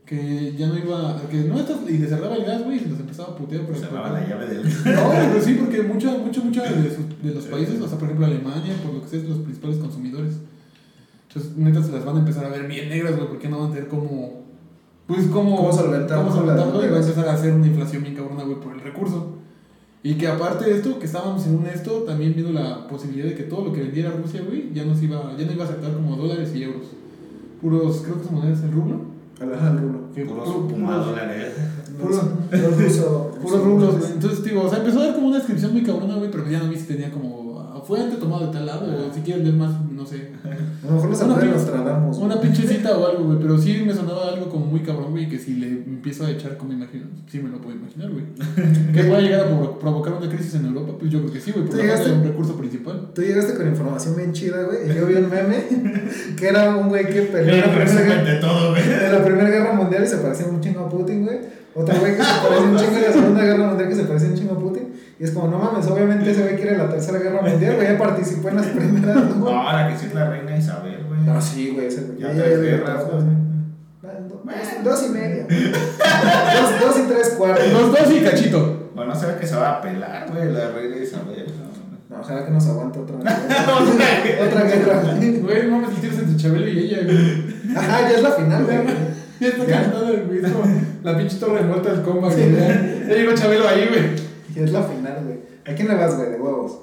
[0.04, 2.88] Que ya no iba, que no, estos- y le cerraba el gas, güey, y se
[2.88, 3.66] los empezaba a putear.
[3.66, 4.62] Pero Cerraba la llave del.
[4.66, 8.04] no, pero sí, porque mucho, mucho, mucho de, sus- de los países, o sea, por
[8.08, 10.34] ejemplo Alemania, por lo que sé, es los principales consumidores.
[11.28, 13.70] Entonces, neta, se las van a empezar a ver bien negras, güey, porque no van
[13.70, 14.44] a tener como.
[15.06, 15.56] Pues, como.
[15.56, 16.24] ¿Cómo solventarlo?
[16.24, 18.80] cómo solventarlo, y va a empezar a hacer una inflación bien cabrona, güey, por el
[18.80, 19.37] recurso.
[20.08, 23.34] Y que aparte de esto, que estábamos en un esto, también viendo la posibilidad de
[23.34, 25.92] que todo lo que vendiera Rusia, güey, ya, nos iba, ya no iba a aceptar
[25.92, 26.86] como dólares y euros.
[27.60, 29.02] Puros, creo que su moneda es el rublo.
[29.40, 30.14] Ajá, el.
[30.14, 31.52] Que Puros puros- dólares.
[32.00, 33.36] Puro- Los rusos.
[33.42, 34.12] Puros rublos, güey.
[34.12, 36.60] Entonces, digo, o sea, empezó a dar como una descripción muy cabrona, güey, pero ya
[36.60, 37.47] no vi si tenía como
[37.82, 40.30] fuente tomado de tal lado, o si quieren ver más, no sé.
[40.44, 42.16] A lo mejor los Una Nostradamus.
[42.18, 42.26] güey.
[42.30, 45.28] Una pinche cita o algo, güey, pero sí me sonaba algo como muy cabrón, güey,
[45.28, 48.24] que si le empiezo a echar como imagino, sí me lo puedo imaginar, güey.
[48.94, 51.52] que pueda llegar a provo- provocar una crisis en Europa, pues yo creo que sí,
[51.52, 52.20] güey, por ¿Tú la falta de llegaste?
[52.20, 53.08] un recurso principal.
[53.14, 54.90] Tú llegaste con información bien chida, güey.
[54.90, 55.64] Y yo vi un meme
[56.36, 57.68] que era un güey que peleó en la
[59.18, 61.38] la Primera Guerra Mundial y se parecía un chingo a Putin, güey.
[61.74, 64.28] Otro güey que se parecía un chingo en la Segunda Guerra Mundial que se parecía
[64.30, 64.67] un chingo a Putin.
[65.20, 67.98] Y es como, no mames, obviamente ese güey quiere la tercera guerra mundial, güey, ya
[67.98, 69.48] participó en las primeras, No, ¿no?
[69.48, 71.20] ahora que sí es la reina Isabel, güey.
[71.22, 72.18] No, sí, güey, ese güey.
[72.20, 73.22] Ya tres ya- guerras, güey.
[74.28, 75.46] Dos, dos y media.
[75.48, 77.72] dos, dos y tres cuartos.
[77.72, 78.90] Los dos y cachito.
[78.94, 81.46] Bueno, se ve que se va a pelar, güey, la reina Isabel.
[82.10, 82.16] ¿no?
[82.16, 85.02] No, ojalá que nos aguante otra otra guerra.
[85.42, 85.66] güey.
[85.68, 87.76] No mames, el tiro es entre Chabelo y ella, güey.
[87.76, 88.78] Ajá, ya es la final, güey.
[89.40, 90.64] Ya está cantando el como
[91.04, 92.52] La pinche torre de muerta del comba, güey.
[92.56, 94.27] Ya llegó Chabelo ahí, güey.
[94.54, 95.38] Ya es la final, güey.
[95.66, 96.30] ¿A quién le vas, güey?
[96.30, 96.80] De huevos.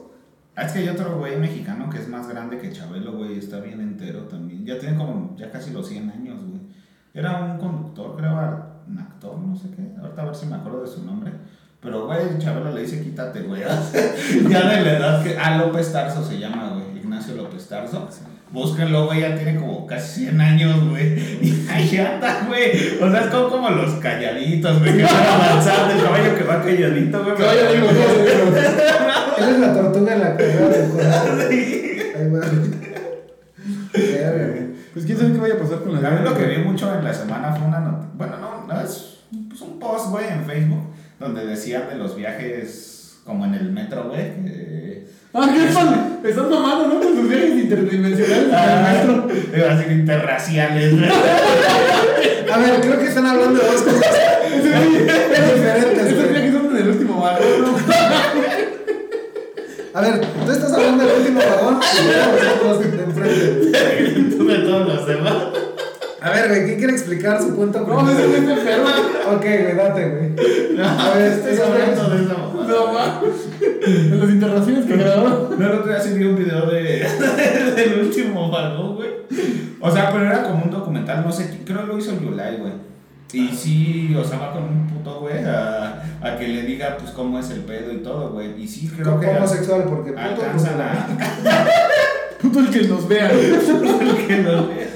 [0.56, 3.60] Ah, es que hay otro güey mexicano que es más grande que Chabelo, güey, está
[3.60, 4.66] bien entero también.
[4.66, 6.62] Ya tiene como, ya casi los 100 años, güey.
[7.14, 8.34] Era un conductor, creo,
[8.88, 10.00] un actor, no sé qué.
[10.00, 11.32] Ahorita a ver si me acuerdo de su nombre.
[11.82, 13.62] Pero, güey, Chabelo le dice, quítate, güey.
[14.50, 15.38] ya de la edad que...
[15.38, 16.98] Ah, López Tarso se llama, güey.
[16.98, 18.08] Ignacio López Tarso.
[18.52, 21.14] Búsquenlo, güey, ya tiene como casi 100 años, güey.
[21.42, 22.98] Y ahí anda, güey.
[23.02, 26.62] O sea, es como, como los calladitos, güey, que van avanzando, el caballo que va
[26.64, 27.36] calladito, güey.
[27.36, 31.40] Que vaya, digo, Él es la tortuga en la carrera del corazón.
[33.94, 34.66] Verga, güey.
[34.94, 36.94] Pues quién sabe qué vaya a pasar con la A mí lo que vi mucho
[36.98, 38.12] en la semana fue una noticia.
[38.16, 39.20] Bueno, no, no es
[39.50, 44.08] pues, un post, güey, en Facebook, donde decían de los viajes como en el metro,
[44.10, 44.34] güey.
[44.46, 44.85] que-
[45.34, 46.20] Ah, ¿qué están?
[46.24, 47.00] Están mamando, ¿no?
[47.02, 49.36] Con sus viajes interdimensionales Ah, en el metro.
[49.58, 50.94] iba a decir interraciales.
[52.54, 54.16] A ver, creo que están hablando de dos cosas
[54.56, 55.16] diferentes,
[56.10, 57.76] Estos viajes son en el último vagón, ¿no?
[59.94, 64.36] A ver, tú estás hablando del último vagón y luego nosotros de enfrente.
[64.38, 65.36] Tú de todos los demás.
[66.26, 67.86] A ver, güey, ¿quién quiere explicar su punto?
[67.88, 68.88] No, ese güey está enfermo.
[69.32, 70.76] Ok, güey, date, güey.
[70.76, 72.68] No, A ver, estoy esos hablando de esa mamada.
[72.68, 73.48] No, mames.
[73.86, 75.60] En las interacciones que grabaron.
[75.60, 77.08] No, el otro día sí vi un video de,
[77.76, 79.10] del último vagón, güey.
[79.80, 82.74] O sea, pero era como un documental, no sé, creo que lo hizo Yulai, güey.
[83.32, 87.12] Y sí, o sea, va con un puto, güey, a, a que le diga, pues,
[87.12, 88.60] cómo es el pedo y todo, güey.
[88.60, 91.08] Y sí, creo Como que homosexual, porque puto, alcanzan a...
[92.42, 93.30] Puto el que nos vea.
[93.30, 94.88] que lo vea.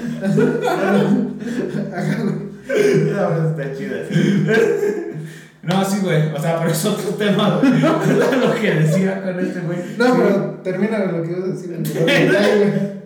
[3.16, 3.98] Ajá, está chida.
[5.64, 6.32] No, sí, güey.
[6.34, 7.80] O sea, pero es otro tema, güey.
[7.82, 9.80] Lo que decía con este, güey.
[9.98, 11.78] No, pero termina lo que ibas a decir.
[12.02, 13.00] güey.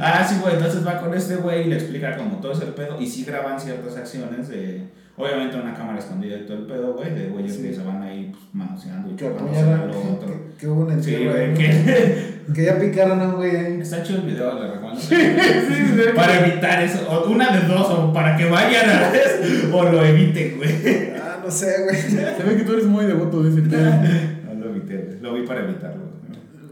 [0.00, 2.98] Ah, sí, güey, entonces va con este güey y le explica como todo ese pedo
[3.00, 4.84] y sí graban ciertas acciones de,
[5.18, 7.62] obviamente una cámara escondida y todo el pedo, güey, de güeyes Sí.
[7.64, 10.28] que se van ahí pues, manoseando y Que chupándose otro.
[10.28, 12.37] que- que hubo un Sí, güey, que.
[12.54, 13.78] Que ya picaron a un güey ahí.
[13.80, 15.00] está chido el video, le recomiendo.
[15.08, 16.02] Sí, sí.
[16.16, 20.04] Para evitar eso, o una de dos, o para que vayan a ver, o lo
[20.04, 21.12] eviten, güey.
[21.16, 21.96] Ah, no sé, güey.
[22.00, 24.02] Se ve que tú eres muy devoto de ese tema.
[24.46, 25.20] No lo evité, güey.
[25.20, 26.08] Lo vi para evitarlo.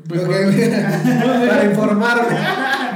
[0.08, 1.48] Pues, Ok, bueno, güey.
[1.48, 2.36] Para informarme.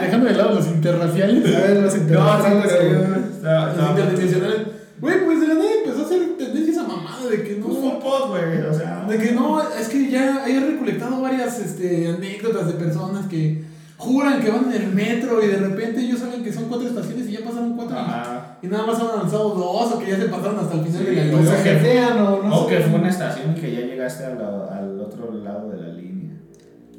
[0.00, 1.56] dejando de lado los interraciales.
[1.56, 2.92] A ver, los No, sí, pero güey.
[2.92, 4.58] yo- estaba- Los interdimensionales.
[5.00, 7.88] Güey, pues de la nada empezó a hacer tendencia esa mamada de que Pues fue
[7.88, 8.00] un no.
[8.00, 9.04] post, güey, o sea.
[9.08, 13.64] De que no, es que ya he recolectado varias este, anécdotas de personas que
[13.96, 17.28] juran que van en el metro y de repente ellos saben que son cuatro estaciones
[17.28, 17.96] y ya pasaron cuatro.
[17.96, 18.58] y- Ajá.
[18.62, 21.14] Y nada más han avanzado dos o que ya se pasaron hasta el final Sí,
[21.14, 21.62] de la o O línea.
[21.62, 22.76] sea, jetean o no O sé.
[22.76, 25.88] que fue una estación y que ya llegaste a la- al otro lado de la
[25.88, 26.30] línea.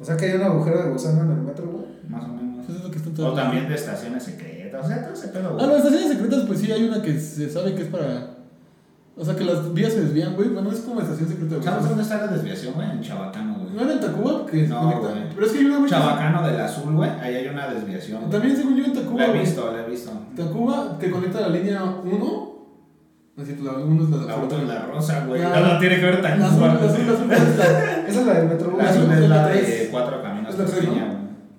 [0.00, 1.84] O sea, que hay un agujero de gusano en el metro, güey.
[2.08, 2.64] Más o menos.
[2.68, 4.51] Eso es lo que están O todos- también de estaciones secretas.
[4.80, 5.66] O sea, todo ese pedo, Ah, güey.
[5.66, 8.28] no, estaciones secretas, pues sí, hay una que se sabe que es para.
[9.14, 10.48] O sea, que las vías se desvían, güey.
[10.48, 11.64] Bueno, es como estación secreta, güey.
[11.68, 12.90] ¿Sabes dónde está la desviación, güey?
[12.90, 13.84] En Chabacano, ¿No güey.
[13.84, 14.46] era en Tacuba?
[14.46, 15.14] Que No, güey.
[15.34, 15.90] Pero es que hay una, güey.
[15.90, 17.10] Chabacano del azul, güey.
[17.20, 18.30] Ahí hay una desviación.
[18.30, 19.26] También, según yo, en Tacuba.
[19.26, 20.10] La he visto, la he visto.
[20.34, 22.52] Tacuba que conecta la línea 1.
[23.38, 25.42] Así que la 1 es la La otra es la rosa, güey.
[25.42, 28.06] No, no tiene que ver La tan azul, la azul, la azul, ¿cuál es la-
[28.08, 28.76] Esa es la del metro.
[28.78, 30.66] La azul es es la de cuatro caminos Es la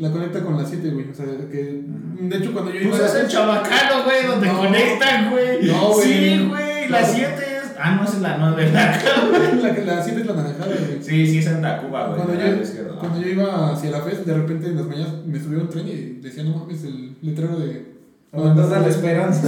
[0.04, 1.10] La conecta con la 7, güey.
[1.10, 1.82] O sea, que.
[2.20, 2.90] De hecho, cuando yo iba.
[2.98, 4.58] Pues es el Chabacano, güey, donde No.
[4.58, 5.66] conectan, güey.
[5.66, 6.08] No, güey.
[6.08, 6.90] Sí, güey.
[6.90, 7.72] La 7 es.
[7.80, 9.62] Ah, no, esa es la 9, la acá, güey.
[9.64, 11.02] La, que- la 7 es la naranjada, güey.
[11.02, 12.22] Sí, sí, es en Tacuba, güey.
[12.22, 15.60] Cuando yo, cuando yo iba hacia la FES, de repente en las mañanas me subió
[15.62, 17.94] un tren y decía, no mames, el letrero de.
[18.34, 19.42] Aumentando la esperanza.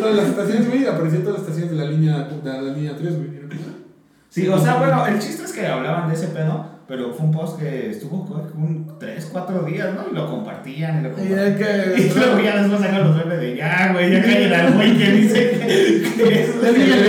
[0.00, 3.16] todas las estaciones, güey, aparecían todas las estaciones de la línea, de la línea 3,
[3.16, 3.28] güey.
[3.52, 3.72] Ah,
[4.30, 7.32] Sí, o sea, bueno, el chiste es que hablaban de ese pedo, pero fue un
[7.32, 8.22] post que estuvo
[8.54, 10.04] un 3, 4 días, ¿no?
[10.10, 11.48] Y lo compartían y lo Y compartían.
[11.48, 12.02] es que.
[12.02, 15.10] Y luego ya después sacan los memes de ya, güey, ya callen al güey que
[15.12, 16.50] dice que, es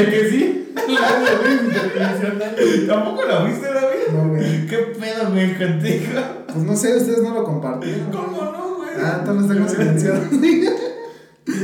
[0.10, 0.62] que sí.
[2.88, 4.14] ¿Tampoco lo viste, David?
[4.14, 4.68] No, güey.
[4.68, 6.22] ¿Qué pedo, güey, contigo?
[6.48, 8.12] Pues no sé, ustedes no lo compartieron.
[8.12, 8.90] ¿Cómo no, güey?
[9.02, 10.22] Ah, entonces tengo silenciado.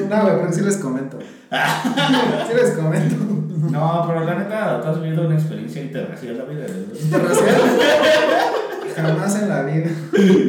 [0.10, 1.18] No, güey, pero sí les comento.
[1.52, 3.16] Sí les comento.
[3.70, 6.60] No, pero la neta, tú has vivido una experiencia interracial, David,
[7.04, 7.56] Interracial.
[8.96, 9.90] Jamás en la vida.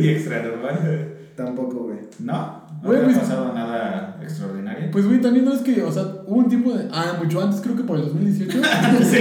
[0.01, 1.09] y extranormal.
[1.37, 1.99] Tampoco, güey.
[2.21, 2.63] ¿No?
[2.83, 4.91] ¿No Güey, te ha pues- pasado nada extraordinario?
[4.91, 6.89] Pues, güey, también no es que, o sea, hubo un tiempo de.
[6.93, 8.59] Ah, mucho antes, creo que por el 2018.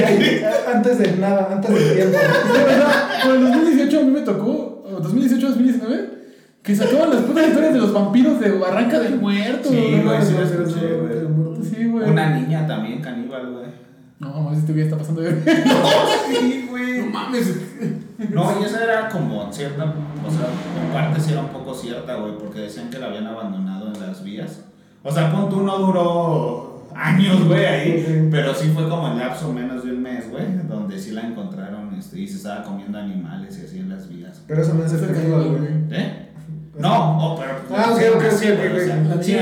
[0.07, 0.41] Ay,
[0.73, 2.17] Antes de nada, antes del tiempo.
[2.53, 6.09] Pero, o sea, por el 2018 a mí me tocó, o 2018-2019,
[6.63, 9.69] que sacaban las putas historias de los vampiros de Barranca del Muerto.
[9.69, 11.63] Sí, güey, sí, no, güey.
[11.63, 12.09] Sí, güey.
[12.09, 13.65] Una niña también caníbal, güey.
[14.22, 15.32] No, mames, este güey está pasando de.
[16.30, 16.99] Sí, güey.
[16.99, 17.55] No mames.
[18.30, 20.45] No, y esa era como cierta, o sea,
[20.86, 23.99] en parte sí era un poco cierta, güey, porque decían que la habían abandonado en
[23.99, 24.61] las vías.
[25.03, 28.28] O sea, pon tú no duró años, güey, ahí, Sí.
[28.30, 31.95] pero sí fue como en lapso menos de un mes, güey, donde sí la encontraron
[31.97, 34.43] este, y se estaba comiendo animales y así en las vías.
[34.47, 35.72] Pero eso no es el caníbal, güey.
[35.99, 36.28] ¿Eh?
[36.78, 37.53] No, oh, pero.
[37.76, 39.22] Ah, ok, sí, ok, así, ok, güey, ok, o sea, ok.
[39.24, 39.36] Sí,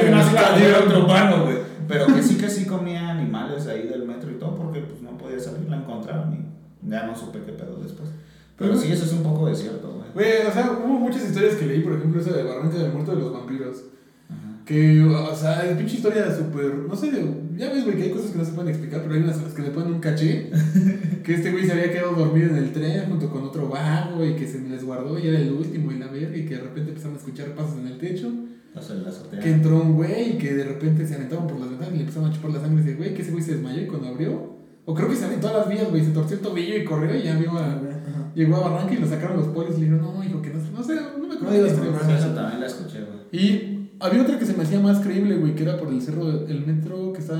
[1.90, 5.18] Pero que sí que sí comía animales ahí del metro y todo, porque pues no
[5.18, 8.10] podía salir, la encontraron y ya no supe qué pedo después.
[8.56, 10.12] Pero sí, eso es un poco desierto, güey.
[10.14, 13.16] Güey, o sea, hubo muchas historias que leí, por ejemplo, esa de Barranca del Muerto
[13.16, 13.86] de los vampiros.
[14.30, 14.64] Ajá.
[14.66, 16.76] Que, o sea, es pinche historia súper.
[16.88, 17.10] No sé,
[17.58, 19.42] ya ves, güey, que hay cosas que no se pueden explicar, pero hay unas a
[19.42, 20.52] las que le ponen un caché.
[21.24, 24.36] que este güey se había quedado dormido en el tren junto con otro vago y
[24.36, 26.90] que se les guardó y era el último y la verga y que de repente
[26.90, 28.32] empezaron a escuchar pasos en el techo.
[28.74, 29.40] Paso en la azotea.
[29.40, 32.02] Que entró un güey y que de repente se aventaban por las ventanas y le
[32.02, 34.60] empezaron a chupar la sangre ese güey, que ese güey se desmayó y cuando abrió.
[34.86, 37.16] O creo que se aventó a las vías, güey, se torció el tobillo y corrió
[37.16, 37.66] y ya vio a.
[37.66, 38.32] Ajá.
[38.34, 40.60] Llegó a Barranca y lo sacaron los polis y le dijeron, no, hijo, que no,
[40.60, 41.68] no sé, no me acuerdo No de.
[41.68, 43.20] Eso también la escuché, güey.
[43.44, 46.30] Y había otra que se me hacía más creíble, güey, que era por el cerro,
[46.48, 47.40] el metro que está.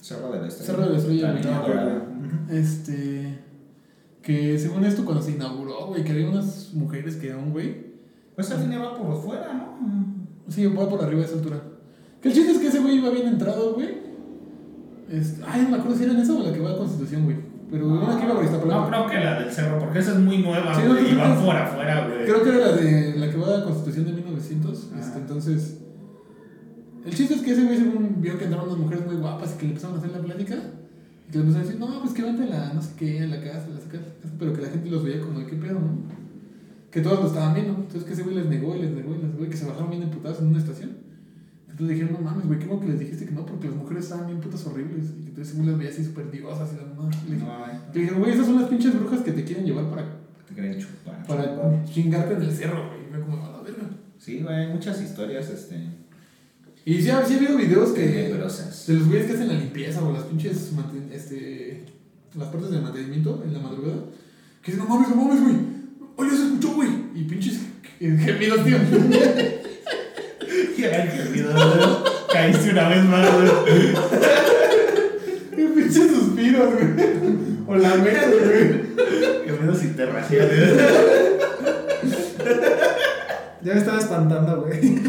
[0.00, 0.66] Cerro de la Estrella.
[0.72, 1.76] Cerro de la Estrella, La güey.
[1.76, 2.50] ok.
[2.50, 3.38] Este.
[4.22, 7.90] Que según esto, cuando se inauguró, güey, que había unas mujeres que un güey.
[8.34, 10.19] Pues esa línea va por fuera, ¿no?
[10.50, 11.60] Sí, va por arriba de esa altura.
[12.20, 13.88] Que el chiste es que ese güey iba bien entrado, güey.
[15.10, 17.24] Este, ay, no me acuerdo si era en esa o la que va a Constitución,
[17.24, 17.36] güey.
[17.70, 18.88] Pero una que iba por No Iztapalapa.
[18.88, 21.18] creo que la del cerro, porque esa es muy nueva, Sí, no, güey, y creo
[21.20, 22.24] va que- por afuera, güey.
[22.24, 24.90] Creo que era la de la que va a Constitución de 1900.
[24.94, 24.98] Ah.
[25.00, 25.76] Este, entonces.
[27.06, 29.58] El chiste es que ese güey según vio que entraron unas mujeres muy guapas y
[29.58, 30.54] que le empezaron a hacer la plática.
[31.28, 33.20] Y que le empezaron a decir, no, pues que vente a la no sé qué,
[33.22, 34.04] a la casa, a la casa,
[34.38, 36.09] pero que la gente los veía como qué pedo, ¿no?
[36.90, 37.74] Que todos lo estaban viendo.
[37.74, 39.66] Entonces que ese güey les negó y les negó y les negó y que se
[39.66, 40.90] bajaron bien emputados en una estación.
[41.68, 44.04] Entonces dijeron, no mames, güey, qué bueno que les dijiste que no, porque las mujeres
[44.04, 45.04] estaban bien putas horribles.
[45.18, 47.10] Y entonces ese güey las veía así súper diosas y la mamá.
[47.26, 49.64] Y le dije- No, le dijeron, güey, esas son las pinches brujas que te quieren
[49.64, 50.04] llevar para,
[50.48, 51.24] te querían chupar.
[51.26, 53.06] para chingarte en el cerro, güey.
[53.08, 53.88] Y me como, a la verga.
[54.18, 55.76] Sí, güey, hay muchas historias, este.
[56.84, 58.28] Y sí, sí ha habido videos que.
[58.86, 60.72] De los güeyes que hacen la limpieza o las pinches.
[61.12, 61.84] Este,
[62.34, 64.04] las partes de mantenimiento en la madrugada.
[64.62, 65.56] Que dicen, no mames, no mames, güey.
[66.20, 66.90] Oye, se escuchó, güey.
[67.14, 67.60] Y pinches
[67.98, 68.76] gemidos, tío.
[70.76, 71.66] Y era el gemido, güey.
[72.32, 73.48] Caíste una vez más, güey.
[75.52, 76.88] y pinches suspiros, güey.
[77.66, 79.46] O lamentos, güey.
[79.46, 80.80] Gemidos interraciales.
[83.62, 85.00] Ya me estaba espantando, güey.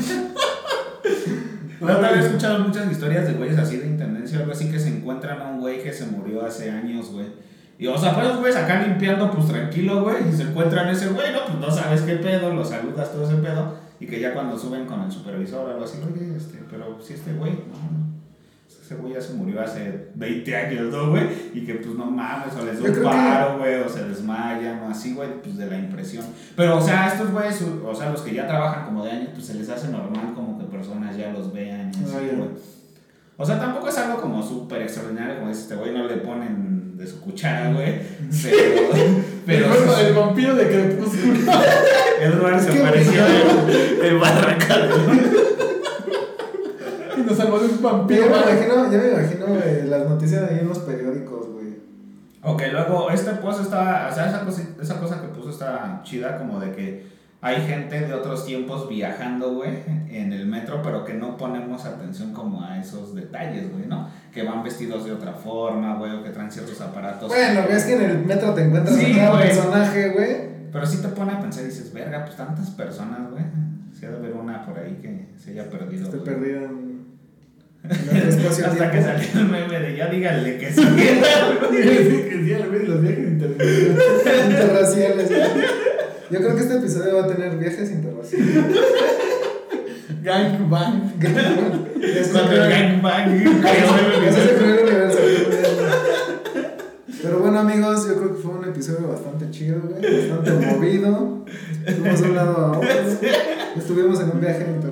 [1.79, 4.89] No, había escuchado muchas historias de güeyes así de intendencia o algo así que se
[4.89, 7.25] encuentran a un güey que se murió hace años, güey.
[7.81, 10.29] Y o sea, pues los güeyes acá limpiando, pues tranquilo, güey.
[10.29, 13.37] Y se encuentran ese güey, no, pues no sabes qué pedo, lo saludas, todo ese
[13.37, 13.75] pedo.
[13.99, 17.13] Y que ya cuando suben con el supervisor o algo así, oye, este, pero si
[17.13, 18.11] este güey, no, no.
[18.69, 21.23] Ese güey ya se murió hace 20 años, ¿no, güey?
[21.55, 24.89] Y que pues no mames, o les da un paro, güey, o se desmayan, o
[24.89, 26.25] así, güey, pues de la impresión.
[26.55, 29.47] Pero, o sea, estos güeyes, o sea, los que ya trabajan como de años, pues
[29.47, 32.49] se les hace normal como que personas ya los vean y así, güey.
[33.37, 36.80] O sea, tampoco es algo como súper extraordinario, como dice este güey, no le ponen
[37.01, 37.99] de su cuchara, güey.
[38.43, 38.91] Pero,
[39.45, 41.33] pero Recuerdo el vampiro de Crepúsculo.
[42.21, 44.75] Edward se apareció güey, en, en Barranca.
[47.17, 48.21] y nos salvó de un vampiro.
[48.21, 48.41] me güey.
[48.41, 51.77] imagino, ya me imagino eh, las noticias ahí en los periódicos, güey.
[52.43, 56.37] Ok, luego este post está, o sea, esa cosa, esa cosa que puso está chida,
[56.37, 57.07] como de que
[57.43, 59.71] hay gente de otros tiempos viajando, güey,
[60.11, 64.07] en el metro, pero que no ponemos atención como a esos detalles, güey, ¿no?
[64.31, 67.29] Que van vestidos de otra forma, güey, o que traen ciertos aparatos.
[67.29, 70.51] Bueno, ves que en el metro te encuentras Sí, a cada personaje, güey.
[70.71, 73.43] Pero sí te pone a pensar y dices, verga, pues tantas personas, güey.
[73.97, 76.05] Si ha de haber una por ahí que se haya perdido.
[76.05, 76.29] Esté güey".
[76.29, 77.01] perdido en,
[77.89, 80.81] en Hasta que salió el meme de ya díganle que sí.
[81.71, 83.27] Que sí, al los viajes.
[84.47, 85.31] Interraciales.
[86.31, 88.55] Yo creo que este episodio va a tener viajes interraciales.
[90.23, 91.19] Gang bang.
[91.19, 93.43] Ya se Cuando el creó- gangbang.
[94.23, 95.17] ya se creó el universo.
[97.23, 100.29] Pero bueno, amigos, yo creo que fue un episodio bastante chido, güey.
[100.29, 101.45] Bastante movido.
[101.85, 102.89] Estuvimos de un lado a otro.
[103.77, 104.87] Estuvimos en un viaje cuenta.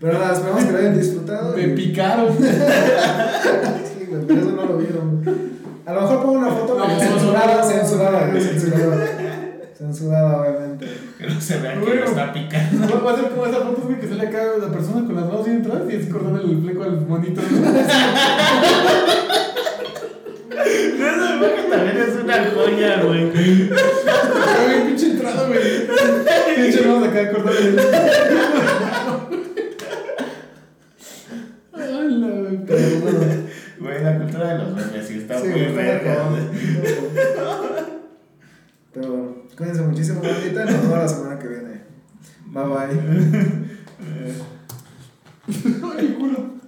[0.00, 1.56] Pero nada, esperamos que lo hayan disfrutado.
[1.56, 2.28] Me y- picaron.
[2.40, 5.49] Sí, güey, pero eso no lo vieron.
[5.86, 7.68] A lo mejor pongo una foto No, no, censurada, no, no.
[7.68, 9.06] censurada, güey, censurada.
[9.76, 10.86] Censurada, obviamente.
[11.18, 12.86] Que no se vea que lo está picando.
[12.88, 15.46] Va va a como esas fotos, güey, que sale acá la persona con las manos
[15.46, 17.40] bien atrás y así cortando el fleco al monito.
[17.40, 17.46] ¿no?
[20.60, 23.22] Esa imagen también es una joya, güey.
[23.72, 25.60] Ay, pinche entrada, güey.
[26.56, 27.80] Pinche vamos acá cortando el.
[31.72, 33.49] Ay, la.
[33.80, 36.28] Güey, la cultura de los memes sí está Sí, muy verga.
[38.92, 40.64] Pero bueno, cuídense muchísimo, bandita.
[40.66, 41.80] Nos vemos la semana que viene.
[42.46, 43.00] Bye bye.
[45.98, 46.59] Ay, culo.